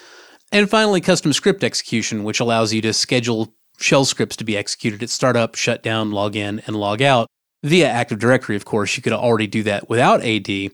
And 0.52 0.70
finally, 0.70 1.00
custom 1.00 1.32
script 1.32 1.64
execution, 1.64 2.24
which 2.24 2.40
allows 2.40 2.72
you 2.72 2.80
to 2.82 2.92
schedule 2.92 3.54
shell 3.78 4.04
scripts 4.04 4.36
to 4.36 4.44
be 4.44 4.56
executed 4.56 5.02
at 5.02 5.10
startup, 5.10 5.54
shutdown, 5.54 6.10
log 6.10 6.36
in, 6.36 6.60
and 6.66 6.76
log 6.76 7.02
out. 7.02 7.28
Via 7.62 7.88
Active 7.88 8.18
Directory, 8.18 8.56
of 8.56 8.64
course, 8.64 8.96
you 8.96 9.02
could 9.02 9.12
already 9.12 9.46
do 9.46 9.62
that 9.62 9.88
without 9.88 10.22
AD, 10.22 10.70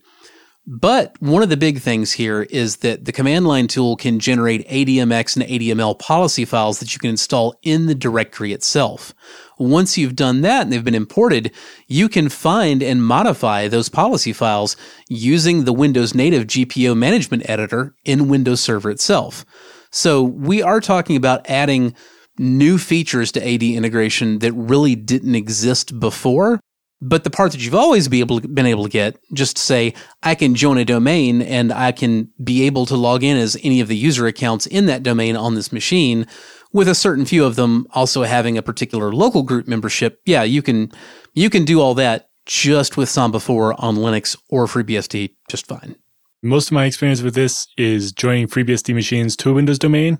but 0.72 1.16
one 1.18 1.42
of 1.42 1.48
the 1.48 1.56
big 1.56 1.80
things 1.80 2.12
here 2.12 2.42
is 2.42 2.76
that 2.76 3.04
the 3.04 3.10
command 3.10 3.44
line 3.44 3.66
tool 3.66 3.96
can 3.96 4.20
generate 4.20 4.68
ADMX 4.68 5.34
and 5.34 5.44
ADML 5.44 5.98
policy 5.98 6.44
files 6.44 6.78
that 6.78 6.94
you 6.94 7.00
can 7.00 7.10
install 7.10 7.58
in 7.64 7.86
the 7.86 7.94
directory 7.94 8.52
itself. 8.52 9.12
Once 9.58 9.98
you've 9.98 10.14
done 10.14 10.42
that 10.42 10.62
and 10.62 10.72
they've 10.72 10.84
been 10.84 10.94
imported, 10.94 11.50
you 11.88 12.08
can 12.08 12.28
find 12.28 12.84
and 12.84 13.02
modify 13.02 13.66
those 13.66 13.88
policy 13.88 14.32
files 14.32 14.76
using 15.08 15.64
the 15.64 15.72
Windows 15.72 16.14
native 16.14 16.46
GPO 16.46 16.96
management 16.96 17.50
editor 17.50 17.96
in 18.04 18.28
Windows 18.28 18.60
Server 18.60 18.92
itself. 18.92 19.44
So 19.90 20.22
we 20.22 20.62
are 20.62 20.80
talking 20.80 21.16
about 21.16 21.50
adding 21.50 21.96
new 22.38 22.78
features 22.78 23.32
to 23.32 23.44
AD 23.44 23.64
integration 23.64 24.38
that 24.38 24.52
really 24.52 24.94
didn't 24.94 25.34
exist 25.34 25.98
before 25.98 26.60
But 27.02 27.24
the 27.24 27.30
part 27.30 27.52
that 27.52 27.64
you've 27.64 27.74
always 27.74 28.08
be 28.08 28.20
able 28.20 28.40
been 28.40 28.66
able 28.66 28.84
to 28.84 28.90
get, 28.90 29.18
just 29.32 29.56
to 29.56 29.62
say, 29.62 29.94
I 30.22 30.34
can 30.34 30.54
join 30.54 30.76
a 30.76 30.84
domain 30.84 31.40
and 31.40 31.72
I 31.72 31.92
can 31.92 32.30
be 32.42 32.64
able 32.66 32.84
to 32.86 32.96
log 32.96 33.22
in 33.22 33.38
as 33.38 33.56
any 33.62 33.80
of 33.80 33.88
the 33.88 33.96
user 33.96 34.26
accounts 34.26 34.66
in 34.66 34.86
that 34.86 35.02
domain 35.02 35.34
on 35.34 35.54
this 35.54 35.72
machine, 35.72 36.26
with 36.72 36.88
a 36.88 36.94
certain 36.94 37.24
few 37.24 37.44
of 37.44 37.56
them 37.56 37.86
also 37.92 38.22
having 38.24 38.58
a 38.58 38.62
particular 38.62 39.12
local 39.12 39.42
group 39.42 39.66
membership. 39.66 40.20
Yeah, 40.26 40.42
you 40.42 40.62
can 40.62 40.92
you 41.32 41.48
can 41.48 41.64
do 41.64 41.80
all 41.80 41.94
that 41.94 42.28
just 42.46 42.96
with 42.96 43.08
Samba 43.08 43.40
4 43.40 43.80
on 43.80 43.96
Linux 43.96 44.36
or 44.50 44.66
FreeBSD 44.66 45.34
just 45.48 45.66
fine. 45.66 45.96
Most 46.42 46.68
of 46.68 46.72
my 46.72 46.86
experience 46.86 47.22
with 47.22 47.34
this 47.34 47.68
is 47.76 48.12
joining 48.12 48.46
FreeBSD 48.46 48.94
machines 48.94 49.36
to 49.36 49.50
a 49.50 49.52
Windows 49.52 49.78
domain 49.78 50.18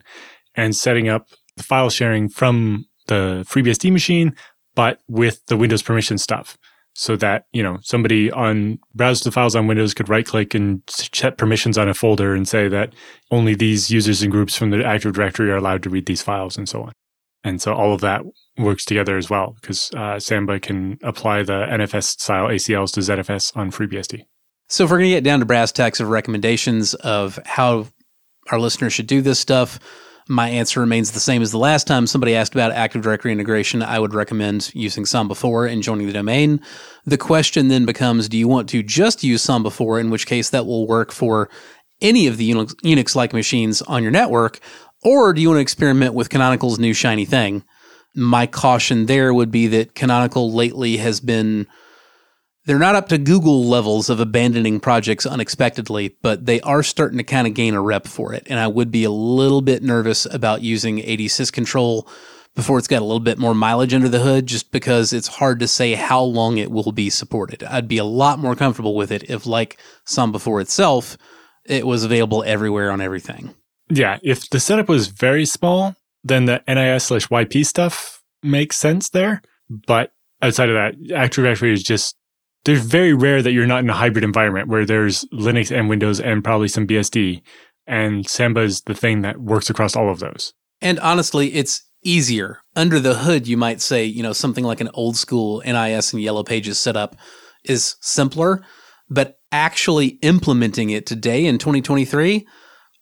and 0.55 0.77
setting 0.77 1.09
up 1.09 1.29
the 1.57 1.63
file 1.63 1.91
sharing 1.91 2.29
from 2.29 2.85
the 3.07 3.45
FreeBSD 3.49 3.91
machine, 3.91 4.37
but 4.75 5.01
with 5.09 5.45
the 5.47 5.57
Windows 5.57 5.83
permission 5.83 6.19
stuff. 6.19 6.59
So 6.95 7.17
that, 7.17 7.47
you 7.53 7.63
know, 7.63 7.79
somebody 7.83 8.31
on 8.33 8.79
browse 8.95 9.21
the 9.21 9.31
files 9.31 9.55
on 9.55 9.67
Windows 9.67 9.95
could 9.95 10.09
right 10.09 10.27
click 10.27 10.55
and 10.55 10.83
set 10.89 11.39
permissions 11.39 11.79
on 11.79 11.89
a 11.89 11.95
folder 11.95 12.35
and 12.35 12.49
say 12.49 12.69
that 12.69 12.95
only 13.31 13.55
these 13.55 13.91
users 13.91 14.23
and 14.23 14.33
groups 14.33 14.57
from 14.57 14.71
the 14.71 14.85
Active 14.85 15.15
Directory 15.15 15.51
are 15.51 15.57
allowed 15.57 15.83
to 15.85 15.91
read 15.91 16.07
these 16.07 16.23
files 16.23 16.59
and 16.59 16.69
so 16.69 16.83
on. 16.83 16.93
And 17.43 17.63
so 17.63 17.73
all 17.73 17.95
of 17.95 18.01
that 18.03 18.23
works 18.59 18.85
together 18.85 19.17
as 19.17 19.31
well 19.31 19.57
because 19.61 19.91
uh, 19.97 20.19
Samba 20.19 20.61
can 20.61 20.99
apply 21.03 21.43
the 21.43 21.67
NFS 21.71 22.21
style 22.21 22.49
ACLs 22.49 22.93
to 22.93 23.01
ZFS 23.01 23.57
on 23.57 23.71
FreeBSD. 23.71 24.25
So 24.69 24.85
if 24.85 24.91
we're 24.91 24.99
going 24.99 25.11
to 25.11 25.17
get 25.17 25.25
down 25.25 25.41
to 25.41 25.47
brass 25.47 25.73
tacks 25.73 26.01
of 26.01 26.09
recommendations 26.09 26.95
of 26.95 27.39
how 27.45 27.87
our 28.51 28.61
listeners 28.61 28.93
should 28.93 29.07
do 29.07 29.23
this 29.23 29.39
stuff, 29.39 29.81
my 30.31 30.49
answer 30.49 30.79
remains 30.79 31.11
the 31.11 31.19
same 31.19 31.43
as 31.43 31.51
the 31.51 31.59
last 31.59 31.89
time 31.89 32.07
somebody 32.07 32.37
asked 32.37 32.55
about 32.55 32.71
Active 32.71 33.03
Directory 33.03 33.33
integration. 33.33 33.83
I 33.83 33.99
would 33.99 34.15
recommend 34.15 34.71
using 34.75 35.05
Samba 35.05 35.35
4 35.35 35.67
and 35.67 35.83
joining 35.83 36.07
the 36.07 36.13
domain. 36.13 36.61
The 37.05 37.19
question 37.19 37.67
then 37.67 37.85
becomes 37.85 38.29
do 38.29 38.39
you 38.39 38.47
want 38.47 38.69
to 38.69 38.85
just 38.85 39.25
use 39.25 39.43
Samba 39.43 39.71
4, 39.71 39.99
in 39.99 40.09
which 40.09 40.27
case 40.27 40.51
that 40.51 40.67
will 40.67 40.87
work 40.87 41.11
for 41.11 41.51
any 42.01 42.29
of 42.29 42.37
the 42.37 42.49
Unix 42.49 43.17
like 43.17 43.33
machines 43.33 43.83
on 43.83 44.05
your 44.05 44.13
network, 44.13 44.61
or 45.03 45.33
do 45.33 45.43
you 45.43 45.49
want 45.49 45.59
to 45.59 45.63
experiment 45.63 46.15
with 46.15 46.31
Canonical's 46.31 46.79
new 46.79 46.95
shiny 46.95 47.25
thing? 47.25 47.65
My 48.15 48.47
caution 48.47 49.07
there 49.07 49.35
would 49.35 49.51
be 49.51 49.67
that 49.67 49.97
Canonical 49.97 50.53
lately 50.53 50.99
has 50.99 51.21
been 51.21 51.67
they're 52.67 52.79
not 52.79 52.95
up 52.95 53.09
to 53.09 53.19
Google 53.19 53.65
levels 53.65 54.11
of 54.11 54.21
abandoning 54.21 54.81
projects 54.81 55.27
unexpectedly, 55.27 56.17
but 56.23 56.47
they 56.47 56.61
are 56.61 56.83
starting 56.83 57.19
to 57.19 57.25
kind 57.25 57.47
of 57.47 57.55
gain 57.55 57.75
a 57.75 57.81
rep 57.81 58.07
for 58.07 58.35
it. 58.35 58.47
And 58.51 58.59
I 58.59 58.67
would 58.67 58.91
be 58.91 59.05
a 59.05 59.11
little 59.11 59.63
bit 59.63 59.83
nervous 59.83 60.27
about 60.27 60.63
using 60.63 61.01
AD 61.01 61.21
syscontrol 61.21 62.09
before 62.55 62.79
it's 62.79 62.89
got 62.89 63.01
a 63.01 63.05
little 63.05 63.21
bit 63.21 63.39
more 63.39 63.55
mileage 63.55 63.95
under 63.95 64.09
the 64.09 64.21
hood, 64.21 64.47
just 64.47 64.73
because 64.73 65.13
it's 65.13 65.29
hard 65.29 65.61
to 65.61 65.69
say 65.69 65.95
how 65.95 66.21
long 66.21 66.59
it 66.59 66.71
will 66.71 66.93
be 66.93 67.09
supported. 67.09 67.63
I'd 67.63 67.89
be 67.89 67.99
a 67.99 68.05
lot 68.05 68.39
more 68.39 68.57
comfortable 68.57 68.95
with 68.95 69.13
it 69.13 69.31
if, 69.31 69.47
like 69.47 69.79
Samba 70.05 70.39
4 70.39 70.61
itself, 70.61 71.17
it 71.65 71.87
was 71.87 72.05
available 72.05 72.43
everywhere 72.45 72.91
on 72.91 73.01
everything. 73.01 73.55
Yeah, 73.89 74.19
if 74.23 74.51
the 74.51 74.61
setup 74.61 74.89
was 74.89 75.07
very 75.07 75.47
small, 75.47 75.95
then 76.25 76.45
the 76.45 76.63
NIS 76.67 77.05
slash 77.05 77.29
YP 77.29 77.65
stuff 77.65 78.23
makes 78.43 78.77
sense 78.77 79.09
there. 79.11 79.43
But 79.69 80.13
outside 80.43 80.69
of 80.69 80.75
that, 80.75 81.15
Active 81.15 81.45
Directory 81.45 81.73
is 81.73 81.83
just 81.83 82.17
there's 82.65 82.85
very 82.85 83.15
rare 83.15 83.43
that 83.43 83.53
you're 83.53 83.67
not 83.67 83.83
in 83.83 83.91
a 83.91 83.95
hybrid 83.95 84.25
environment 84.25 84.69
where 84.69 84.85
there's 84.85 85.25
Linux 85.33 85.77
and 85.77 85.89
Windows 85.89 86.21
and 86.21 86.45
probably 86.45 86.69
some 86.69 86.87
BSD. 86.87 87.43
And 87.87 88.29
Samba 88.29 88.61
is 88.61 88.83
the 88.83 88.95
thing 88.95 89.23
that 89.23 89.41
works 89.41 89.71
across 89.71 89.97
all 89.97 90.11
of 90.11 90.21
those. 90.21 90.53
And 90.81 91.01
honestly, 91.01 91.55
it's 91.55 91.83
easier. 92.03 92.61
Under 92.77 93.01
the 93.01 93.15
hood, 93.15 93.47
you 93.47 93.57
might 93.57 93.81
say, 93.81 94.05
you 94.05 94.23
know, 94.23 94.33
something 94.33 94.65
like 94.65 94.81
an 94.81 94.91
old 94.95 95.17
school 95.17 95.63
NIS 95.65 96.13
and 96.13 96.23
Yellow 96.23 96.45
Pages 96.45 96.79
setup 96.79 97.17
is 97.65 97.97
simpler, 98.01 98.65
but 99.09 99.39
actually 99.53 100.19
implementing 100.23 100.91
it 100.91 101.07
today 101.07 101.47
in 101.47 101.59
2023, 101.59 102.47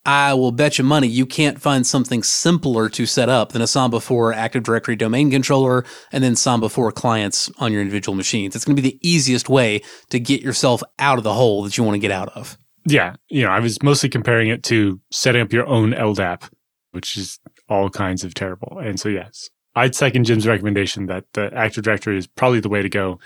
I 0.09 0.33
will 0.33 0.53
bet 0.53 0.79
you 0.79 0.85
money 0.85 1.07
you 1.07 1.27
can't 1.27 1.61
find 1.61 1.87
something 1.87 2.23
simpler 2.23 2.89
to 2.89 3.05
set 3.05 3.29
up 3.29 3.53
than 3.53 3.61
a 3.61 3.67
Samba 3.67 4.01
4 4.01 4.33
Active 4.33 4.63
Directory 4.63 4.97
domain 4.97 5.31
controller 5.31 5.85
and 6.11 6.25
then 6.25 6.35
Samba 6.35 6.71
4 6.71 6.93
clients 6.93 7.51
on 7.59 7.75
your 7.75 7.83
individual 7.83 8.17
machines. 8.17 8.57
It's 8.57 8.65
going 8.65 8.75
to 8.75 8.81
be 8.81 8.89
the 8.89 8.99
easiest 9.07 9.51
way 9.51 9.83
to 10.09 10.19
get 10.19 10.41
yourself 10.41 10.83
out 10.99 11.19
of 11.19 11.25
the 11.25 11.35
hole 11.35 11.63
that 11.63 11.77
you 11.77 11.85
want 11.85 11.97
to 11.97 11.99
get 11.99 12.11
out 12.11 12.31
of. 12.31 12.57
Yeah. 12.87 13.17
You 13.29 13.43
know, 13.43 13.51
I 13.51 13.61
was 13.61 13.83
mostly 13.83 14.09
comparing 14.09 14.49
it 14.49 14.63
to 14.63 14.99
setting 15.13 15.43
up 15.43 15.53
your 15.53 15.67
own 15.67 15.93
LDAP, 15.93 16.49
which 16.93 17.19
is 17.19 17.39
all 17.69 17.91
kinds 17.91 18.25
of 18.25 18.33
terrible. 18.33 18.79
And 18.79 18.99
so, 18.99 19.11
yes, 19.11 19.51
I'd 19.75 19.95
second 19.95 20.25
Jim's 20.25 20.47
recommendation 20.47 21.05
that 21.09 21.27
the 21.35 21.53
Active 21.53 21.85
Directory 21.85 22.17
is 22.17 22.27
probably 22.27 22.61
the 22.61 22.71
way 22.71 22.81
to 22.81 22.89
go 22.89 23.21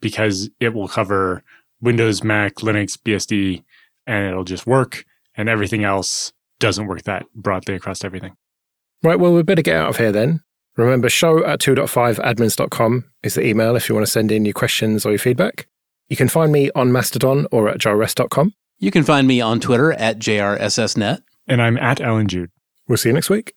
because 0.00 0.48
it 0.58 0.72
will 0.72 0.88
cover 0.88 1.44
Windows, 1.82 2.24
Mac, 2.24 2.54
Linux, 2.54 2.96
BSD, 2.96 3.62
and 4.06 4.26
it'll 4.26 4.44
just 4.44 4.66
work 4.66 5.04
and 5.36 5.48
everything 5.48 5.84
else 5.84 6.32
doesn't 6.58 6.86
work 6.86 7.02
that 7.02 7.26
broadly 7.34 7.74
across 7.74 8.04
everything. 8.04 8.34
Right, 9.02 9.18
well, 9.18 9.32
we 9.32 9.42
better 9.42 9.62
get 9.62 9.76
out 9.76 9.90
of 9.90 9.96
here 9.98 10.12
then. 10.12 10.40
Remember, 10.76 11.08
show 11.08 11.44
at 11.44 11.60
2.5admins.com 11.60 13.04
is 13.22 13.34
the 13.34 13.46
email 13.46 13.76
if 13.76 13.88
you 13.88 13.94
want 13.94 14.06
to 14.06 14.10
send 14.10 14.32
in 14.32 14.44
your 14.44 14.54
questions 14.54 15.06
or 15.06 15.10
your 15.10 15.18
feedback. 15.18 15.68
You 16.08 16.16
can 16.16 16.28
find 16.28 16.52
me 16.52 16.70
on 16.74 16.92
Mastodon 16.92 17.46
or 17.52 17.68
at 17.68 17.78
jrs.com. 17.78 18.54
You 18.78 18.90
can 18.90 19.04
find 19.04 19.26
me 19.26 19.40
on 19.40 19.60
Twitter 19.60 19.92
at 19.92 20.18
jrssnet. 20.18 21.20
And 21.46 21.62
I'm 21.62 21.76
at 21.78 22.00
Allan 22.00 22.28
Jude. 22.28 22.50
We'll 22.88 22.98
see 22.98 23.10
you 23.10 23.14
next 23.14 23.30
week. 23.30 23.54